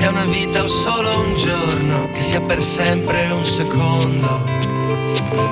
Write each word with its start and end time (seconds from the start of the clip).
sia 0.00 0.08
una 0.08 0.24
vita 0.24 0.62
o 0.62 0.66
solo 0.66 1.10
un 1.18 1.36
giorno, 1.36 2.08
che 2.14 2.22
sia 2.22 2.40
per 2.40 2.62
sempre 2.62 3.30
un 3.30 3.44
secondo. 3.44 4.42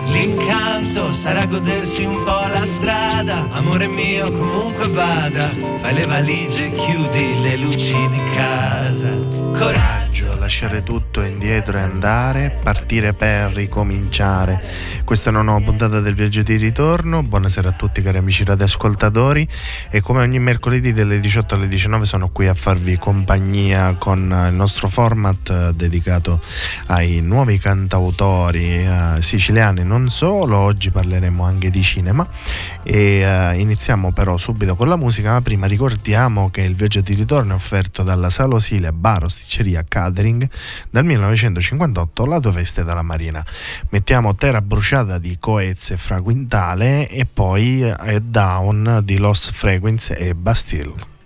L'incanto 0.06 1.12
sarà 1.12 1.44
godersi 1.44 2.04
un 2.04 2.24
po' 2.24 2.46
la 2.50 2.64
strada, 2.64 3.46
amore 3.50 3.88
mio 3.88 4.32
comunque 4.32 4.88
vada, 4.88 5.50
fai 5.80 5.92
le 5.92 6.06
valigie 6.06 6.66
e 6.68 6.72
chiudi 6.72 7.42
le 7.42 7.56
luci 7.58 8.08
di 8.08 8.22
casa. 8.32 9.14
Coraggio 9.52 9.97
lasciare 10.48 10.82
tutto 10.82 11.20
indietro 11.20 11.76
e 11.76 11.82
andare, 11.82 12.58
partire 12.62 13.12
per 13.12 13.52
ricominciare. 13.52 14.58
Questa 15.04 15.29
è 15.29 15.32
una 15.32 15.43
nuova 15.43 15.62
puntata 15.62 16.00
del 16.00 16.14
viaggio 16.14 16.40
di 16.40 16.56
ritorno. 16.56 17.22
Buonasera 17.22 17.68
a 17.68 17.72
tutti 17.72 18.00
cari 18.00 18.16
amici 18.16 18.44
radioascoltatori 18.44 19.46
e 19.90 20.00
come 20.00 20.22
ogni 20.22 20.39
mercoledì 20.39 20.94
dalle 20.94 21.20
18 21.20 21.54
alle 21.54 21.68
19 21.68 22.06
sono 22.06 22.30
qui 22.30 22.46
a 22.46 22.54
farvi 22.54 22.96
compagnia 22.96 23.96
con 23.96 24.20
il 24.48 24.54
nostro 24.54 24.89
format 24.89 25.50
eh, 25.50 25.75
dedicato 25.75 26.40
ai 26.86 27.20
nuovi 27.20 27.58
cantautori 27.58 28.86
eh, 28.86 29.17
siciliani, 29.20 29.84
non 29.84 30.08
solo, 30.08 30.56
oggi 30.56 30.90
parleremo 30.90 31.44
anche 31.44 31.68
di 31.68 31.82
cinema 31.82 32.27
e 32.88 33.20
eh, 33.20 33.60
iniziamo 33.60 34.12
però 34.12 34.38
subito 34.38 34.74
con 34.74 34.88
la 34.88 34.97
musica, 34.97 35.33
ma 35.33 35.42
prima 35.42 35.66
ricordiamo 35.66 36.48
che 36.48 36.62
il 36.62 36.74
viaggio 36.74 37.02
di 37.02 37.12
ritorno 37.12 37.52
è 37.52 37.55
offerto 37.55 38.02
dalla 38.02 38.30
Sala 38.30 38.55
Osile 38.55 38.92
Bar 38.92 39.24
Osticceria 39.24 39.84
Catering 39.86 40.48
dal 40.88 41.05
1958 41.05 42.25
La 42.25 42.41
tua 42.41 42.53
veste 42.53 42.84
dalla 42.84 43.03
Marina. 43.03 43.45
Mettiamo 43.91 44.34
Terra 44.34 44.62
bruciata 44.62 45.19
di 45.19 45.36
Coez 45.39 45.91
e 45.91 46.20
Quintale 46.22 47.08
e 47.11 47.27
poi 47.27 47.83
è 47.83 48.20
Down 48.20 49.02
di 49.05 49.19
Lost 49.19 49.52
Frequency 49.52 50.14
e 50.14 50.34
Bastille. 50.34 51.17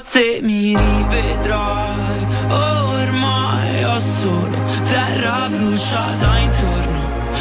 Se 0.00 0.40
mi 0.42 0.76
rivedrai, 0.76 2.26
ormai 2.48 3.82
ho 3.84 3.98
solo 3.98 4.56
terra 4.84 5.48
bruciata 5.48 6.38
intorno, 6.38 6.87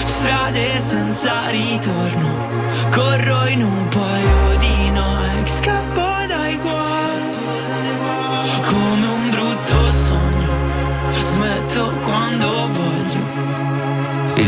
strade 0.08 0.80
senza 0.80 1.50
ritorno, 1.50 2.89
corro 2.89 3.47
in 3.47 3.63
un 3.63 3.88
paio 3.89 4.58
di 4.58 4.89
Nike, 4.89 5.49
scappo 5.49 6.17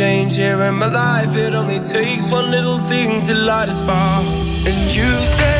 change 0.00 0.36
here 0.36 0.62
in 0.62 0.76
my 0.76 0.86
life. 0.86 1.36
It 1.36 1.54
only 1.54 1.78
takes 1.78 2.30
one 2.30 2.50
little 2.50 2.78
thing 2.88 3.20
to 3.26 3.34
light 3.34 3.68
a 3.68 3.72
spark. 3.72 4.24
And 4.66 4.94
you 4.96 5.10
say. 5.36 5.59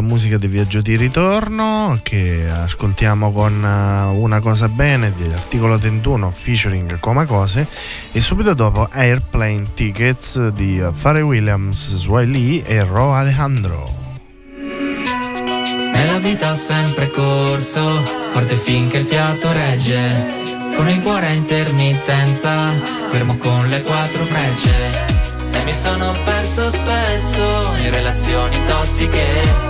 La 0.00 0.06
musica 0.06 0.38
del 0.38 0.48
viaggio 0.48 0.80
di 0.80 0.96
ritorno 0.96 2.00
che 2.02 2.48
ascoltiamo 2.48 3.32
con 3.32 3.62
uh, 3.62 4.18
Una 4.18 4.40
cosa 4.40 4.68
bene 4.68 5.12
dell'articolo 5.14 5.78
31 5.78 6.30
featuring 6.30 6.98
Coma 6.98 7.26
Cose 7.26 7.66
e 8.10 8.18
subito 8.20 8.54
dopo 8.54 8.88
Airplane 8.90 9.66
Tickets 9.74 10.48
di 10.48 10.82
Pharrell 11.00 11.24
Williams, 11.24 11.94
Sway 11.96 12.26
Lee 12.26 12.64
e 12.64 12.82
Ro 12.82 13.12
Alejandro. 13.12 13.94
Nella 15.92 16.18
vita 16.18 16.52
ho 16.52 16.54
sempre 16.54 17.10
corso, 17.10 18.02
forte 18.32 18.56
finché 18.56 18.98
il 18.98 19.06
fiato 19.06 19.52
regge. 19.52 20.38
Con 20.74 20.88
il 20.88 21.02
cuore 21.02 21.26
a 21.26 21.32
intermittenza, 21.32 22.70
fermo 23.10 23.36
con 23.36 23.68
le 23.68 23.82
quattro 23.82 24.24
frecce. 24.24 24.72
E 25.52 25.64
mi 25.64 25.72
sono 25.74 26.16
perso 26.24 26.70
spesso 26.70 27.74
in 27.82 27.90
relazioni 27.90 28.62
tossiche. 28.62 29.69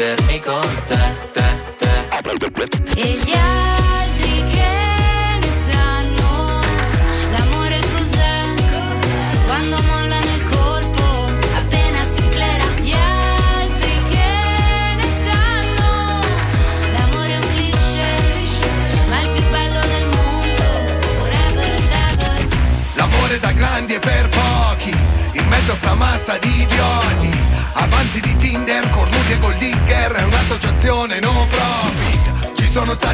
mettermi 0.00 0.40
con 0.40 0.62
te, 0.86 0.96
te, 1.32 1.44
te. 1.78 3.00
E 3.00 3.18
gli 3.22 3.32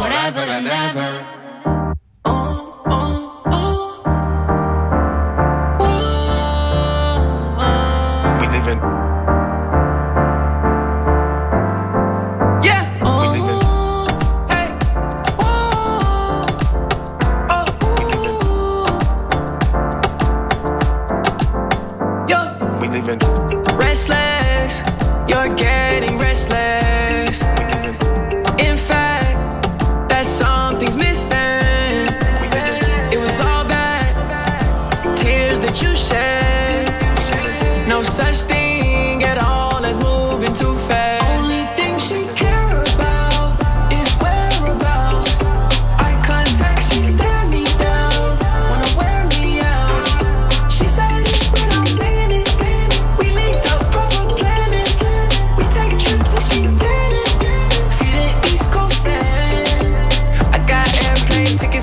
forever 0.00 0.40
and 0.40 0.66
ever. 0.66 1.39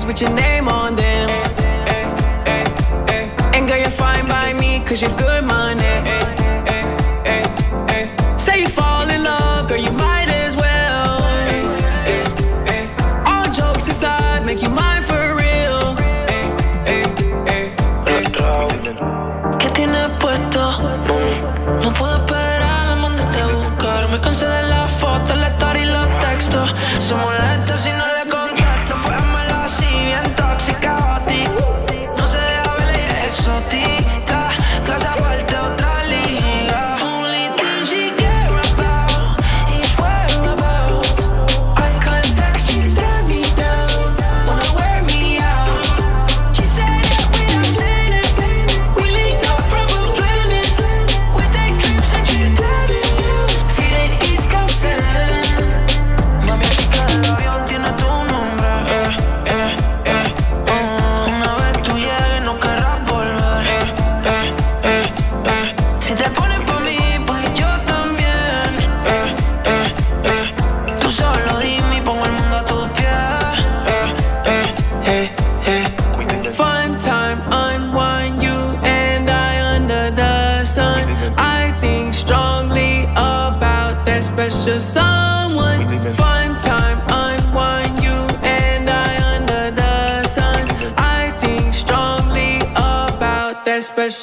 with 0.08 0.22
your 0.22 0.30
name 0.30 0.68
on 0.68 0.96
them. 0.96 1.28
Eh, 1.28 2.44
eh, 2.46 2.64
eh, 3.10 3.50
and 3.54 3.68
girl, 3.68 3.76
you're 3.76 3.90
fine 3.90 4.26
by 4.26 4.54
me, 4.54 4.80
cause 4.80 5.02
you're 5.02 5.16
good. 5.18 5.37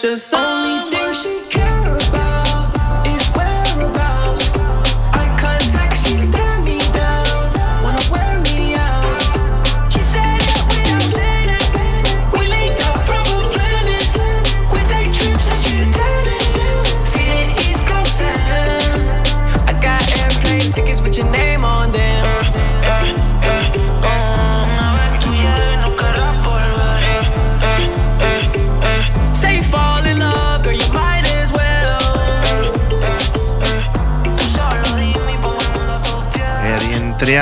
just. 0.06 0.45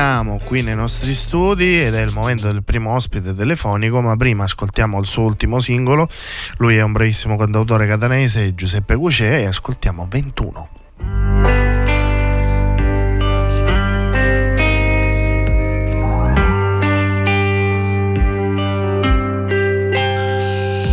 torniamo 0.04 0.38
qui 0.44 0.62
nei 0.64 0.76
nostri 0.76 1.14
studi 1.14 1.82
ed 1.82 1.96
è 1.96 2.02
il 2.02 2.12
momento 2.12 2.52
del 2.52 2.62
primo 2.62 2.94
ospite 2.94 3.34
telefonico, 3.34 4.02
ma 4.02 4.18
prima 4.18 4.44
ascoltiamo 4.44 5.00
il 5.00 5.06
suo 5.06 5.24
ultimo 5.24 5.62
singolo. 5.62 6.10
Lui 6.58 6.76
è 6.76 6.82
un 6.82 6.92
bravissimo 6.92 7.38
cantautore 7.38 7.88
catanese 7.88 8.54
Giuseppe 8.54 8.98
Cucè 8.98 9.40
e 9.40 9.46
ascoltiamo 9.46 10.06
21. 10.10 10.70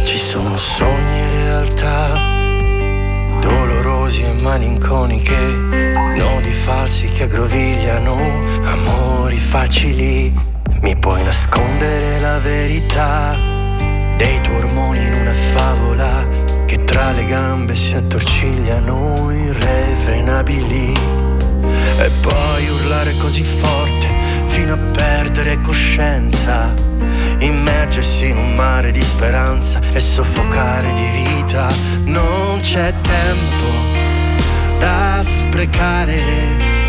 Ci 0.05 0.17
sono 0.17 0.57
sogni 0.57 1.19
e 1.19 1.31
realtà 1.31 2.12
dolorosi 3.40 4.23
e 4.23 4.40
malinconiche, 4.40 5.37
nodi 6.17 6.52
falsi 6.52 7.11
che 7.11 7.25
aggrovigliano 7.25 8.39
facili, 9.50 10.33
mi 10.80 10.97
puoi 10.97 11.25
nascondere 11.25 12.21
la 12.21 12.38
verità 12.38 13.37
dei 14.16 14.40
tuoi 14.42 14.59
ormoni 14.59 15.04
in 15.04 15.12
una 15.12 15.33
favola 15.33 16.25
che 16.66 16.85
tra 16.85 17.11
le 17.11 17.25
gambe 17.25 17.75
si 17.75 17.97
attorcigliano 17.97 19.28
irrefrenabili. 19.33 20.92
E 21.99 22.11
poi 22.21 22.69
urlare 22.69 23.16
così 23.16 23.42
forte 23.42 24.07
fino 24.47 24.75
a 24.75 24.78
perdere 24.78 25.61
coscienza, 25.61 26.73
immergersi 27.38 28.28
in 28.28 28.37
un 28.37 28.54
mare 28.54 28.92
di 28.92 29.02
speranza 29.02 29.80
e 29.92 29.99
soffocare 29.99 30.92
di 30.92 31.07
vita. 31.25 31.69
Non 32.04 32.61
c'è 32.61 32.95
tempo 33.02 34.78
da 34.78 35.19
sprecare 35.25 36.80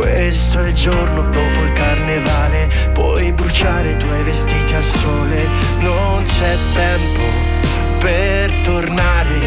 questo 0.00 0.60
è 0.60 0.68
il 0.68 0.72
giorno 0.72 1.20
dopo 1.24 1.62
il 1.62 1.72
carnevale, 1.72 2.70
puoi 2.94 3.34
bruciare 3.34 3.90
i 3.90 3.96
tuoi 3.98 4.22
vestiti 4.22 4.74
al 4.74 4.82
sole, 4.82 5.46
non 5.80 6.22
c'è 6.24 6.56
tempo 6.72 7.20
per 7.98 8.50
tornare. 8.62 9.38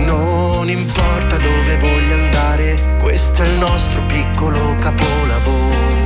Non 0.00 0.68
importa 0.68 1.38
dove 1.38 1.78
voglio 1.78 2.12
andare, 2.12 2.76
questo 3.00 3.42
è 3.42 3.46
il 3.46 3.56
nostro 3.56 4.02
piccolo 4.02 4.76
capolavoro. 4.78 6.01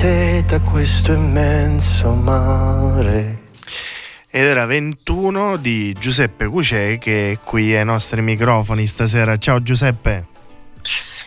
Seta 0.00 0.60
questo 0.60 1.12
immenso 1.12 2.14
mare. 2.14 3.42
Ed 4.30 4.46
era 4.46 4.64
21 4.64 5.58
di 5.58 5.92
Giuseppe 5.92 6.46
Cucè 6.46 6.96
che 6.96 7.32
è 7.32 7.38
qui 7.44 7.76
ai 7.76 7.84
nostri 7.84 8.22
microfoni 8.22 8.86
stasera. 8.86 9.36
Ciao 9.36 9.60
Giuseppe. 9.60 10.26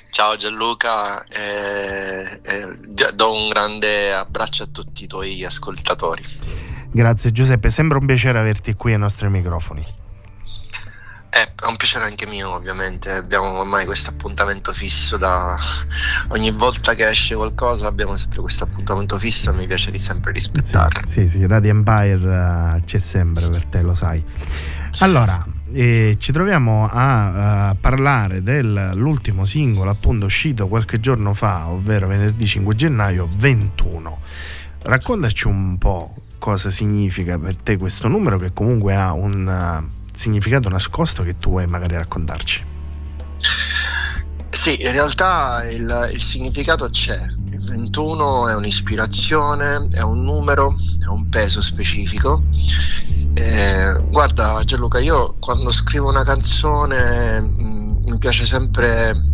Ciao 0.09 0.35
Gianluca, 0.37 1.23
eh, 1.25 2.39
eh, 2.41 3.11
do 3.13 3.33
un 3.33 3.47
grande 3.49 4.11
abbraccio 4.11 4.63
a 4.63 4.67
tutti 4.71 5.03
i 5.03 5.07
tuoi 5.07 5.45
ascoltatori. 5.45 6.23
Grazie 6.89 7.31
Giuseppe, 7.31 7.69
sembra 7.69 7.99
un 7.99 8.07
piacere 8.07 8.39
averti 8.39 8.73
qui 8.73 8.93
ai 8.93 8.99
nostri 8.99 9.29
microfoni. 9.29 9.85
Eh, 11.35 11.65
è 11.65 11.65
un 11.67 11.77
piacere 11.77 12.05
anche 12.05 12.27
mio, 12.27 12.53
ovviamente. 12.53 13.09
Abbiamo 13.11 13.57
ormai 13.57 13.85
questo 13.85 14.11
appuntamento 14.11 14.71
fisso 14.71 15.17
da 15.17 15.57
ogni 16.29 16.51
volta 16.51 16.93
che 16.93 17.07
esce 17.07 17.33
qualcosa 17.33 17.87
abbiamo 17.87 18.15
sempre 18.15 18.39
questo 18.41 18.65
appuntamento 18.65 19.17
fisso 19.17 19.49
e 19.49 19.53
mi 19.53 19.65
piace 19.65 19.89
di 19.89 19.97
sempre 19.97 20.31
rispettarlo. 20.31 21.07
Sì, 21.07 21.27
sì, 21.27 21.39
sì 21.39 21.47
Radio 21.47 21.71
Empire 21.71 22.75
uh, 22.77 22.85
c'è 22.85 22.99
sempre 22.99 23.49
per 23.49 23.65
te, 23.65 23.81
lo 23.81 23.95
sai. 23.95 24.23
Allora, 24.99 25.43
eh, 25.71 26.17
ci 26.19 26.31
troviamo 26.31 26.87
a 26.87 27.71
uh, 27.71 27.77
parlare 27.79 28.43
dell'ultimo 28.43 29.43
singolo 29.43 29.89
appunto 29.89 30.27
uscito 30.27 30.67
qualche 30.67 30.99
giorno 30.99 31.33
fa, 31.33 31.67
ovvero 31.69 32.05
venerdì 32.05 32.45
5 32.45 32.75
gennaio 32.75 33.27
21. 33.37 34.19
Raccontaci 34.84 35.47
un 35.47 35.79
po' 35.79 36.13
cosa 36.38 36.69
significa 36.69 37.39
per 37.39 37.55
te 37.55 37.75
questo 37.77 38.08
numero 38.08 38.38
che 38.38 38.53
comunque 38.53 38.95
ha 38.95 39.13
un 39.13 39.47
uh, 39.47 40.02
significato 40.13 40.69
nascosto 40.69 41.23
che 41.23 41.38
tu 41.38 41.52
vuoi 41.52 41.67
magari 41.67 41.95
raccontarci. 41.95 42.71
Sì, 44.49 44.82
in 44.82 44.91
realtà 44.91 45.63
il, 45.69 46.10
il 46.13 46.21
significato 46.21 46.88
c'è. 46.89 47.19
Il 47.49 47.62
21 47.62 48.47
è 48.49 48.56
un'ispirazione, 48.56 49.88
è 49.91 50.02
un 50.02 50.23
numero, 50.23 50.73
è 51.04 51.08
un 51.08 51.28
peso 51.28 51.62
specifico. 51.62 52.43
Eh, 53.34 54.02
guarda 54.10 54.62
Gianluca, 54.63 54.99
io 54.99 55.36
quando 55.39 55.71
scrivo 55.71 56.08
una 56.08 56.23
canzone 56.23 57.41
mh, 57.41 57.92
mi 58.05 58.17
piace 58.17 58.45
sempre 58.45 59.31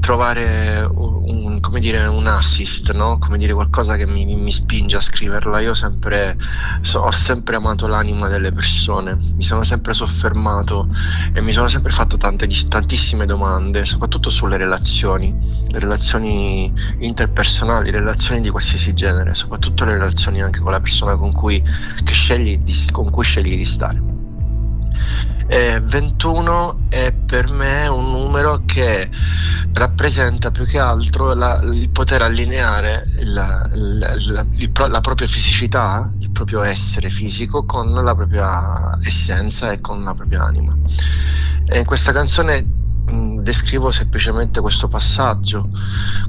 trovare 0.00 0.88
un, 0.90 1.60
come 1.60 1.80
dire, 1.80 2.06
un 2.06 2.26
assist, 2.26 2.92
no? 2.92 3.18
dire, 3.36 3.52
qualcosa 3.52 3.96
che 3.96 4.06
mi, 4.06 4.24
mi 4.34 4.50
spinge 4.50 4.96
a 4.96 5.00
scriverla. 5.00 5.60
Io 5.60 5.74
sempre, 5.74 6.36
so, 6.80 7.00
ho 7.00 7.10
sempre 7.10 7.56
amato 7.56 7.86
l'anima 7.86 8.28
delle 8.28 8.52
persone, 8.52 9.16
mi 9.36 9.44
sono 9.44 9.62
sempre 9.62 9.92
soffermato 9.92 10.88
e 11.32 11.40
mi 11.40 11.52
sono 11.52 11.68
sempre 11.68 11.92
fatto 11.92 12.16
tante, 12.16 12.48
tantissime 12.68 13.26
domande, 13.26 13.84
soprattutto 13.84 14.30
sulle 14.30 14.56
relazioni, 14.56 15.36
le 15.68 15.78
relazioni 15.78 16.72
interpersonali, 16.98 17.90
relazioni 17.90 18.40
di 18.40 18.50
qualsiasi 18.50 18.94
genere, 18.94 19.34
soprattutto 19.34 19.84
le 19.84 19.92
relazioni 19.92 20.42
anche 20.42 20.60
con 20.60 20.72
la 20.72 20.80
persona 20.80 21.16
con 21.16 21.32
cui, 21.32 21.62
scegli, 22.04 22.60
con 22.90 23.10
cui 23.10 23.24
scegli 23.24 23.56
di 23.56 23.66
stare. 23.66 24.17
Eh, 25.50 25.80
21 25.80 26.88
è 26.90 27.12
per 27.12 27.48
me 27.48 27.86
un 27.86 28.10
numero 28.10 28.62
che 28.66 29.08
rappresenta 29.72 30.50
più 30.50 30.66
che 30.66 30.78
altro 30.78 31.32
la, 31.32 31.58
il 31.62 31.88
poter 31.88 32.20
allineare 32.22 33.06
la, 33.24 33.66
la, 33.72 34.46
la, 34.88 35.00
propria 35.00 35.26
fisicità, 35.26 36.12
il 36.18 36.30
proprio 36.30 36.62
essere 36.62 37.08
fisico 37.08 37.64
con 37.64 37.92
la 37.92 38.14
propria 38.14 38.98
essenza 39.02 39.72
e 39.72 39.80
con 39.80 40.04
la 40.04 40.14
propria 40.14 40.42
anima. 40.42 40.76
E 41.66 41.84
questa 41.84 42.12
canzone 42.12 42.77
descrivo 43.48 43.90
semplicemente 43.90 44.60
questo 44.60 44.88
passaggio, 44.88 45.70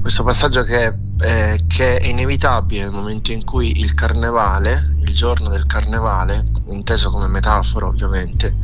questo 0.00 0.22
passaggio 0.22 0.62
che, 0.62 0.94
eh, 1.20 1.60
che 1.66 1.98
è 1.98 2.06
inevitabile 2.06 2.84
nel 2.84 2.92
momento 2.92 3.30
in 3.30 3.44
cui 3.44 3.80
il 3.80 3.92
carnevale, 3.92 4.94
il 5.00 5.14
giorno 5.14 5.50
del 5.50 5.66
carnevale, 5.66 6.46
inteso 6.68 7.10
come 7.10 7.26
metafora 7.26 7.84
ovviamente, 7.84 8.56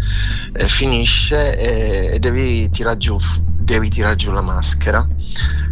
eh, 0.55 0.69
finisce 0.69 1.55
e, 1.59 2.15
e 2.15 2.19
devi 2.19 2.71
tirare 2.71 2.97
giù 2.97 3.19
devi 3.67 3.91
tirare 3.91 4.15
giù 4.15 4.31
la 4.31 4.43
maschera, 4.43 5.05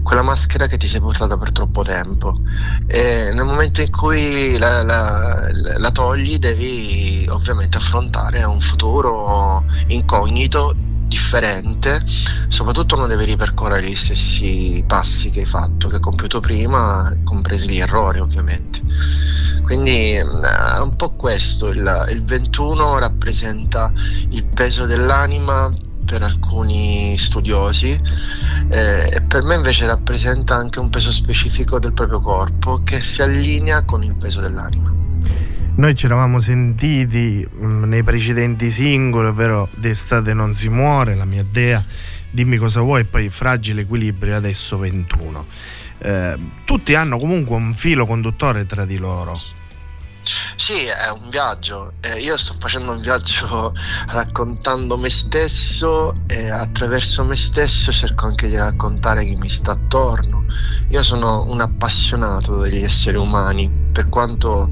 quella 0.02 0.22
maschera 0.22 0.66
che 0.66 0.76
ti 0.76 0.88
sei 0.88 1.00
portata 1.00 1.38
per 1.38 1.52
troppo 1.52 1.84
tempo. 1.84 2.40
E 2.88 3.30
nel 3.32 3.44
momento 3.44 3.82
in 3.82 3.90
cui 3.92 4.58
la, 4.58 4.82
la, 4.82 5.48
la 5.52 5.90
togli 5.92 6.38
devi 6.38 7.24
ovviamente 7.30 7.76
affrontare 7.76 8.42
un 8.42 8.60
futuro 8.60 9.62
incognito 9.86 10.74
differente, 11.14 12.02
soprattutto 12.48 12.96
non 12.96 13.06
devi 13.06 13.24
ripercorrere 13.24 13.86
gli 13.86 13.94
stessi 13.94 14.82
passi 14.84 15.30
che 15.30 15.40
hai 15.40 15.46
fatto, 15.46 15.86
che 15.88 15.96
hai 15.96 16.00
compiuto 16.00 16.40
prima, 16.40 17.16
compresi 17.22 17.68
gli 17.68 17.78
errori 17.78 18.18
ovviamente. 18.18 18.80
Quindi 19.62 20.14
è 20.14 20.22
un 20.22 20.96
po' 20.96 21.14
questo, 21.14 21.68
il, 21.68 22.06
il 22.10 22.22
21 22.22 22.98
rappresenta 22.98 23.92
il 24.30 24.44
peso 24.44 24.86
dell'anima 24.86 25.72
per 26.04 26.22
alcuni 26.22 27.16
studiosi 27.16 27.98
eh, 28.68 29.08
e 29.10 29.22
per 29.22 29.42
me 29.42 29.54
invece 29.54 29.86
rappresenta 29.86 30.56
anche 30.56 30.80
un 30.80 30.90
peso 30.90 31.12
specifico 31.12 31.78
del 31.78 31.92
proprio 31.92 32.18
corpo 32.18 32.82
che 32.82 33.00
si 33.00 33.22
allinea 33.22 33.84
con 33.84 34.02
il 34.02 34.14
peso 34.16 34.40
dell'anima. 34.40 34.92
Noi 35.76 35.96
ci 35.96 36.06
eravamo 36.06 36.38
sentiti 36.38 37.44
mm, 37.52 37.82
nei 37.84 38.04
precedenti 38.04 38.70
singoli, 38.70 39.26
ovvero 39.26 39.68
D'estate 39.74 40.32
non 40.32 40.54
si 40.54 40.68
muore, 40.68 41.16
la 41.16 41.24
mia 41.24 41.44
dea, 41.44 41.84
dimmi 42.30 42.58
cosa 42.58 42.80
vuoi 42.80 43.00
e 43.00 43.04
poi 43.04 43.28
fragile 43.28 43.80
equilibrio, 43.80 44.36
adesso 44.36 44.78
21. 44.78 45.46
Eh, 45.98 46.38
tutti 46.64 46.94
hanno 46.94 47.18
comunque 47.18 47.56
un 47.56 47.74
filo 47.74 48.06
conduttore 48.06 48.66
tra 48.66 48.84
di 48.84 48.98
loro. 48.98 49.40
Sì, 50.54 50.84
è 50.84 51.10
un 51.10 51.28
viaggio. 51.28 51.94
Eh, 52.00 52.20
io 52.20 52.36
sto 52.36 52.54
facendo 52.56 52.92
un 52.92 53.00
viaggio 53.00 53.74
raccontando 54.08 54.96
me 54.96 55.10
stesso 55.10 56.14
e 56.28 56.50
attraverso 56.50 57.24
me 57.24 57.34
stesso 57.36 57.90
cerco 57.90 58.26
anche 58.26 58.48
di 58.48 58.56
raccontare 58.56 59.24
chi 59.24 59.34
mi 59.34 59.48
sta 59.48 59.72
attorno. 59.72 60.44
Io 60.90 61.02
sono 61.02 61.44
un 61.48 61.60
appassionato 61.60 62.60
degli 62.60 62.84
esseri 62.84 63.16
umani, 63.16 63.68
per 63.92 64.08
quanto 64.08 64.70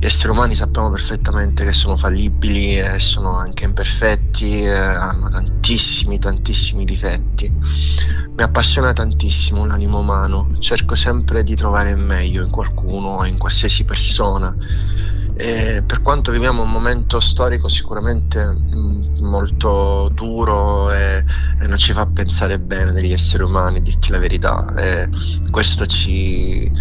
gli 0.00 0.06
esseri 0.06 0.30
umani 0.30 0.54
sappiamo 0.54 0.88
perfettamente 0.88 1.62
che 1.62 1.74
sono 1.74 1.94
fallibili 1.94 2.78
e 2.78 2.98
sono 2.98 3.36
anche 3.36 3.64
imperfetti, 3.64 4.62
e 4.62 4.74
hanno 4.74 5.28
tantissimi, 5.28 6.18
tantissimi 6.18 6.86
difetti. 6.86 7.52
Mi 8.34 8.42
appassiona 8.42 8.94
tantissimo 8.94 9.66
l'animo 9.66 9.98
umano, 9.98 10.56
cerco 10.58 10.94
sempre 10.94 11.42
di 11.42 11.54
trovare 11.54 11.90
il 11.90 11.98
meglio 11.98 12.42
in 12.42 12.50
qualcuno, 12.50 13.26
in 13.26 13.36
qualsiasi 13.36 13.84
persona. 13.84 14.56
E 15.34 15.82
per 15.84 16.00
quanto 16.00 16.32
viviamo 16.32 16.62
un 16.62 16.70
momento 16.70 17.20
storico 17.20 17.68
sicuramente 17.68 18.42
mm, 18.42 19.18
molto 19.18 20.10
duro 20.14 20.90
e, 20.92 21.22
e, 21.60 21.66
non 21.66 21.76
ci 21.76 21.92
fa 21.92 22.06
pensare 22.06 22.58
bene 22.58 22.92
degli 22.92 23.12
esseri 23.12 23.42
umani, 23.42 23.82
dirti 23.82 24.12
la 24.12 24.18
verità, 24.18 24.72
e 24.76 25.10
questo 25.50 25.84
ci 25.84 26.72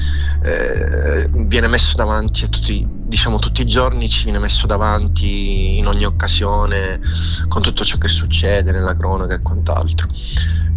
eh, 0.41 1.29
viene 1.33 1.67
messo 1.67 1.97
davanti 1.97 2.45
a 2.45 2.47
tutti 2.47 2.98
diciamo 3.09 3.39
tutti 3.39 3.61
i 3.61 3.65
giorni 3.65 4.07
ci 4.07 4.25
viene 4.25 4.37
messo 4.37 4.67
davanti 4.67 5.79
in 5.79 5.87
ogni 5.87 6.05
occasione 6.05 6.99
con 7.47 7.63
tutto 7.63 7.83
ciò 7.83 7.97
che 7.97 8.07
succede 8.07 8.71
nella 8.71 8.95
cronaca 8.95 9.33
e 9.33 9.41
quant'altro. 9.41 10.07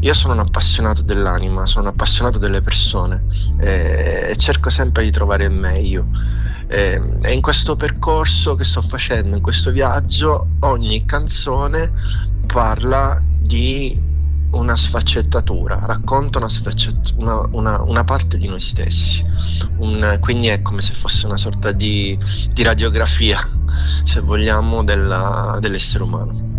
Io 0.01 0.15
sono 0.15 0.33
un 0.33 0.41
appassionato 0.41 1.03
dell'anima, 1.03 1.67
sono 1.67 1.85
un 1.85 1.91
appassionato 1.91 2.39
delle 2.39 2.63
persone 2.63 3.25
e, 3.59 4.29
e 4.31 4.37
cerco 4.37 4.71
sempre 4.71 5.05
di 5.05 5.11
trovare 5.11 5.45
il 5.45 5.53
meglio. 5.53 6.07
E, 6.67 7.17
e 7.21 7.33
in 7.33 7.43
questo 7.43 7.77
percorso 7.77 8.55
che 8.55 8.65
sto 8.65 8.81
facendo, 8.81 9.37
in 9.37 9.43
questo 9.43 9.71
viaggio, 9.71 10.49
ogni 10.61 11.05
canzone 11.05 11.93
parla 12.47 13.23
di 13.23 14.11
una 14.53 14.77
sfaccettatura, 14.77 15.81
racconta 15.85 16.39
una, 16.39 16.49
sfaccett- 16.49 17.15
una, 17.17 17.47
una, 17.53 17.81
una 17.83 18.05
parte 18.05 18.39
di 18.39 18.49
noi 18.49 18.61
stessi. 18.61 19.25
Un, 19.79 20.19
quindi 20.21 20.49
è 20.49 20.63
come 20.63 20.81
se 20.81 20.93
fosse 20.93 21.27
una 21.27 21.37
sorta 21.37 21.73
di, 21.73 22.19
di 22.53 22.63
radiografia, 22.63 23.39
se 24.05 24.21
vogliamo, 24.21 24.85
della, 24.85 25.57
dell'essere 25.61 26.05
umano. 26.05 26.51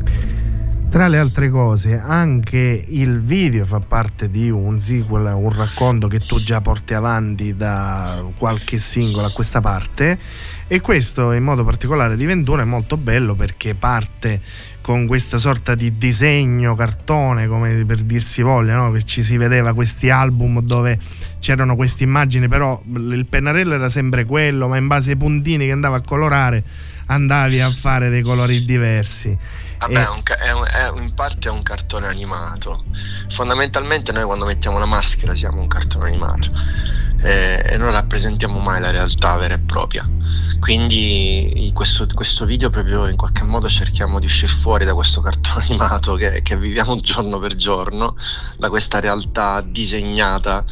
Tra 0.94 1.08
le 1.08 1.18
altre 1.18 1.50
cose, 1.50 1.98
anche 1.98 2.86
il 2.88 3.20
video 3.20 3.66
fa 3.66 3.80
parte 3.80 4.30
di 4.30 4.52
un 4.52 4.78
sequel, 4.78 5.34
un 5.34 5.50
racconto 5.50 6.08
che 6.08 6.20
tu 6.20 6.40
già 6.40 6.62
porti 6.62 6.94
avanti 6.94 7.56
da 7.56 8.24
qualche 8.38 8.78
singolo 8.78 9.26
a 9.26 9.32
questa 9.32 9.60
parte 9.60 10.20
e 10.68 10.82
questo 10.82 11.32
in 11.32 11.42
modo 11.42 11.64
particolare 11.64 12.16
di 12.16 12.28
21 12.28 12.62
è 12.62 12.66
molto 12.66 12.98
bello 12.98 13.34
perché 13.34 13.74
parte 13.74 14.40
con 14.82 15.08
questa 15.08 15.40
sorta 15.40 15.74
di 15.74 15.98
disegno 15.98 16.76
cartone, 16.76 17.48
come 17.48 17.84
per 17.86 18.02
dirsi 18.02 18.44
voglia, 18.44 18.76
no? 18.76 18.92
che 18.92 19.02
ci 19.02 19.24
si 19.24 19.36
vedeva 19.36 19.74
questi 19.74 20.12
album 20.12 20.62
dove 20.62 21.00
c'erano 21.40 21.76
queste 21.76 22.04
immagini, 22.04 22.48
però 22.48 22.80
il 22.86 23.26
pennarello 23.28 23.74
era 23.74 23.90
sempre 23.90 24.26
quello, 24.26 24.68
ma 24.68 24.78
in 24.78 24.86
base 24.86 25.12
ai 25.12 25.18
puntini 25.18 25.66
che 25.66 25.72
andava 25.72 25.96
a 25.96 26.02
colorare 26.02 26.64
andavi 27.08 27.60
a 27.62 27.70
fare 27.72 28.10
dei 28.10 28.22
colori 28.22 28.64
diversi. 28.64 29.36
Vabbè, 29.88 30.00
e... 30.00 30.04
è 30.04 30.10
un, 30.10 30.22
è 30.40 30.52
un, 30.52 30.66
è, 30.66 31.02
in 31.02 31.14
parte 31.14 31.50
è 31.50 31.52
un 31.52 31.64
cartone 31.64 32.08
animato. 32.08 32.84
Fondamentalmente 33.30 34.12
noi 34.12 34.24
quando 34.24 34.46
mettiamo 34.46 34.80
la 34.80 34.86
maschera 34.86 35.34
siamo 35.36 35.60
un 35.60 35.68
cartone 35.68 36.08
animato 36.10 36.52
eh, 37.24 37.64
e 37.66 37.78
non 37.78 37.92
rappresentiamo 37.92 38.60
mai 38.60 38.80
la 38.82 38.92
realtà 38.92 39.36
vera 39.38 39.56
e 39.56 39.60
propria. 39.60 40.08
Quindi 40.60 41.66
in 41.66 41.74
questo, 41.74 42.08
questo, 42.14 42.46
video 42.46 42.70
proprio 42.70 43.08
in 43.08 43.18
qualche 43.18 43.44
modo 43.44 43.68
cerchiamo 43.68 44.20
di 44.20 44.26
uscire 44.26 44.48
fuori 44.48 44.86
da 44.86 44.94
questo 44.94 45.20
cartone 45.22 45.66
animato 45.68 46.16
che, 46.16 46.42
che 46.42 46.58
viviamo 46.58 47.00
giorno 47.02 47.38
per 47.40 47.56
giorno, 47.56 48.16
da 48.58 48.70
questa 48.70 49.00
realtà 49.00 49.62
disegnata 49.62 50.64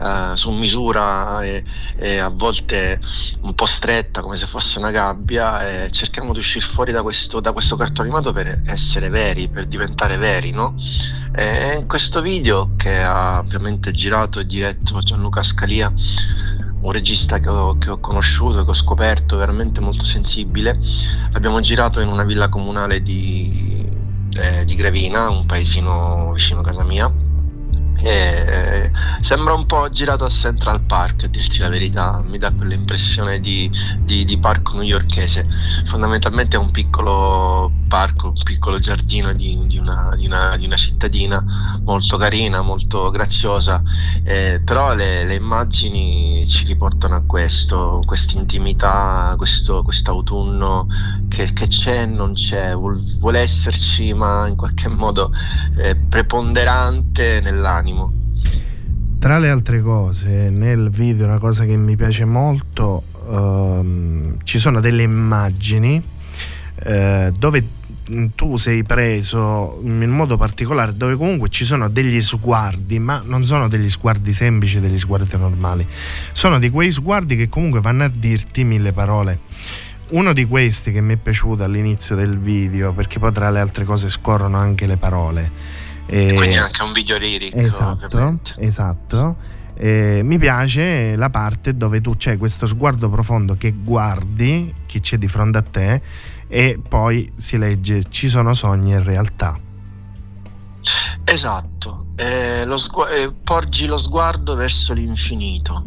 eh, 0.00 0.30
su 0.34 0.50
misura 0.50 1.44
e, 1.44 1.62
e, 1.96 2.18
a 2.18 2.28
volte 2.28 3.00
un 3.42 3.54
po' 3.54 3.66
stretta 3.66 4.22
come 4.22 4.36
se 4.36 4.46
fosse 4.46 4.78
una 4.78 4.90
gabbia 4.90 5.84
e 5.84 5.90
cerchiamo 5.90 6.32
di 6.32 6.38
uscire 6.38 6.64
fuori 6.64 6.92
da 6.92 7.02
questo, 7.02 7.40
da 7.40 7.52
questo 7.52 7.76
cartone 7.76 8.08
animato 8.08 8.32
per 8.32 8.46
essere 8.64 9.08
veri, 9.08 9.48
per 9.48 9.66
diventare 9.66 10.16
veri, 10.16 10.50
no? 10.50 10.74
E 11.34 11.76
in 11.76 11.86
questo 11.86 12.20
video 12.20 12.72
che 12.76 13.02
ha 13.02 13.38
ovviamente 13.38 13.92
girato 13.92 14.38
e 14.38 14.46
diretto 14.46 15.00
Gianluca 15.00 15.42
Scalia 15.42 15.92
un 16.84 16.92
regista 16.92 17.38
che 17.38 17.48
ho, 17.48 17.78
che 17.78 17.90
ho 17.90 17.98
conosciuto, 17.98 18.64
che 18.64 18.70
ho 18.70 18.74
scoperto, 18.74 19.36
veramente 19.36 19.80
molto 19.80 20.04
sensibile. 20.04 20.78
L'abbiamo 21.32 21.60
girato 21.60 22.00
in 22.00 22.08
una 22.08 22.24
villa 22.24 22.48
comunale 22.48 23.00
di, 23.00 23.86
eh, 24.36 24.64
di 24.64 24.74
Gravina, 24.74 25.30
un 25.30 25.46
paesino 25.46 26.32
vicino 26.32 26.60
a 26.60 26.62
casa 26.62 26.84
mia 26.84 27.33
e 28.02 28.90
sembra 29.20 29.54
un 29.54 29.64
po' 29.64 29.88
girato 29.88 30.24
a 30.24 30.28
Central 30.28 30.82
Park, 30.82 31.24
a 31.24 31.26
dirti 31.28 31.58
la 31.58 31.68
verità, 31.68 32.22
mi 32.28 32.36
dà 32.36 32.52
quell'impressione 32.52 33.40
di, 33.40 33.70
di, 34.00 34.24
di 34.24 34.38
parco 34.38 34.76
newyorchese. 34.76 35.46
Fondamentalmente 35.84 36.56
è 36.56 36.60
un 36.60 36.70
piccolo 36.70 37.72
parco, 37.88 38.28
un 38.28 38.42
piccolo 38.42 38.78
giardino 38.78 39.32
di, 39.32 39.58
di, 39.66 39.78
una, 39.78 40.14
una, 40.18 40.58
una, 40.60 40.76
cittadina 40.76 41.42
molto 41.84 42.16
carina, 42.16 42.60
molto 42.60 43.10
graziosa, 43.10 43.82
eh, 44.24 44.60
però 44.62 44.94
le, 44.94 45.24
le, 45.24 45.34
immagini 45.34 46.44
ci 46.46 46.64
riportano 46.64 47.16
a 47.16 47.22
questo, 47.22 48.02
questa 48.04 48.36
intimità, 48.36 49.34
questo 49.36 49.84
autunno 50.06 50.86
che, 51.28 51.52
che, 51.52 51.68
c'è 51.68 52.02
e 52.02 52.06
non 52.06 52.34
c'è, 52.34 52.74
vuole 52.74 53.38
esserci 53.38 54.12
ma 54.12 54.46
in 54.46 54.56
qualche 54.56 54.88
modo 54.88 55.32
eh, 55.76 55.96
preponderante 55.96 57.40
nell'anima 57.40 57.83
animo. 57.84 58.12
Tra 59.18 59.38
le 59.38 59.50
altre 59.50 59.80
cose, 59.80 60.50
nel 60.50 60.90
video 60.90 61.26
una 61.26 61.38
cosa 61.38 61.64
che 61.64 61.76
mi 61.76 61.96
piace 61.96 62.24
molto, 62.24 63.04
ehm, 63.30 64.38
ci 64.42 64.58
sono 64.58 64.80
delle 64.80 65.02
immagini 65.02 66.02
eh, 66.76 67.32
dove 67.38 67.82
tu 68.34 68.56
sei 68.56 68.82
preso 68.82 69.80
in 69.82 70.10
modo 70.10 70.36
particolare 70.36 70.94
dove 70.94 71.16
comunque 71.16 71.48
ci 71.48 71.64
sono 71.64 71.88
degli 71.88 72.20
sguardi 72.20 72.98
ma 72.98 73.22
non 73.24 73.46
sono 73.46 73.66
degli 73.66 73.88
sguardi 73.88 74.30
semplici 74.34 74.78
degli 74.80 74.98
sguardi 74.98 75.38
normali. 75.38 75.86
Sono 76.32 76.58
di 76.58 76.68
quei 76.68 76.90
sguardi 76.90 77.36
che 77.36 77.48
comunque 77.48 77.80
vanno 77.80 78.04
a 78.04 78.08
dirti 78.08 78.64
mille 78.64 78.92
parole. 78.92 79.40
Uno 80.10 80.34
di 80.34 80.44
questi 80.44 80.92
che 80.92 81.00
mi 81.00 81.14
è 81.14 81.16
piaciuto 81.16 81.64
all'inizio 81.64 82.14
del 82.14 82.38
video 82.38 82.92
perché 82.92 83.18
poi 83.18 83.32
tra 83.32 83.48
le 83.48 83.60
altre 83.60 83.86
cose 83.86 84.10
scorrono 84.10 84.58
anche 84.58 84.86
le 84.86 84.98
parole 84.98 85.82
e, 86.06 86.28
e 86.28 86.34
quindi 86.34 86.56
anche 86.56 86.82
un 86.82 86.92
video 86.92 87.18
lirico. 87.18 87.56
Esatto, 87.56 88.06
ovviamente. 88.06 88.54
esatto. 88.58 89.36
Eh, 89.76 90.20
mi 90.22 90.38
piace 90.38 91.16
la 91.16 91.30
parte 91.30 91.76
dove 91.76 92.00
tu 92.00 92.16
c'è 92.16 92.36
questo 92.36 92.66
sguardo 92.66 93.08
profondo 93.08 93.56
che 93.56 93.72
guardi 93.72 94.72
chi 94.86 95.00
c'è 95.00 95.18
di 95.18 95.26
fronte 95.26 95.58
a 95.58 95.62
te 95.62 96.02
e 96.46 96.80
poi 96.88 97.32
si 97.34 97.58
legge 97.58 98.04
ci 98.08 98.28
sono 98.28 98.54
sogni 98.54 98.92
in 98.92 99.02
realtà. 99.02 99.58
Esatto, 101.24 102.06
eh, 102.16 102.64
lo 102.64 102.78
sgu- 102.78 103.08
eh, 103.08 103.32
porgi 103.42 103.86
lo 103.86 103.98
sguardo 103.98 104.54
verso 104.54 104.92
l'infinito, 104.92 105.86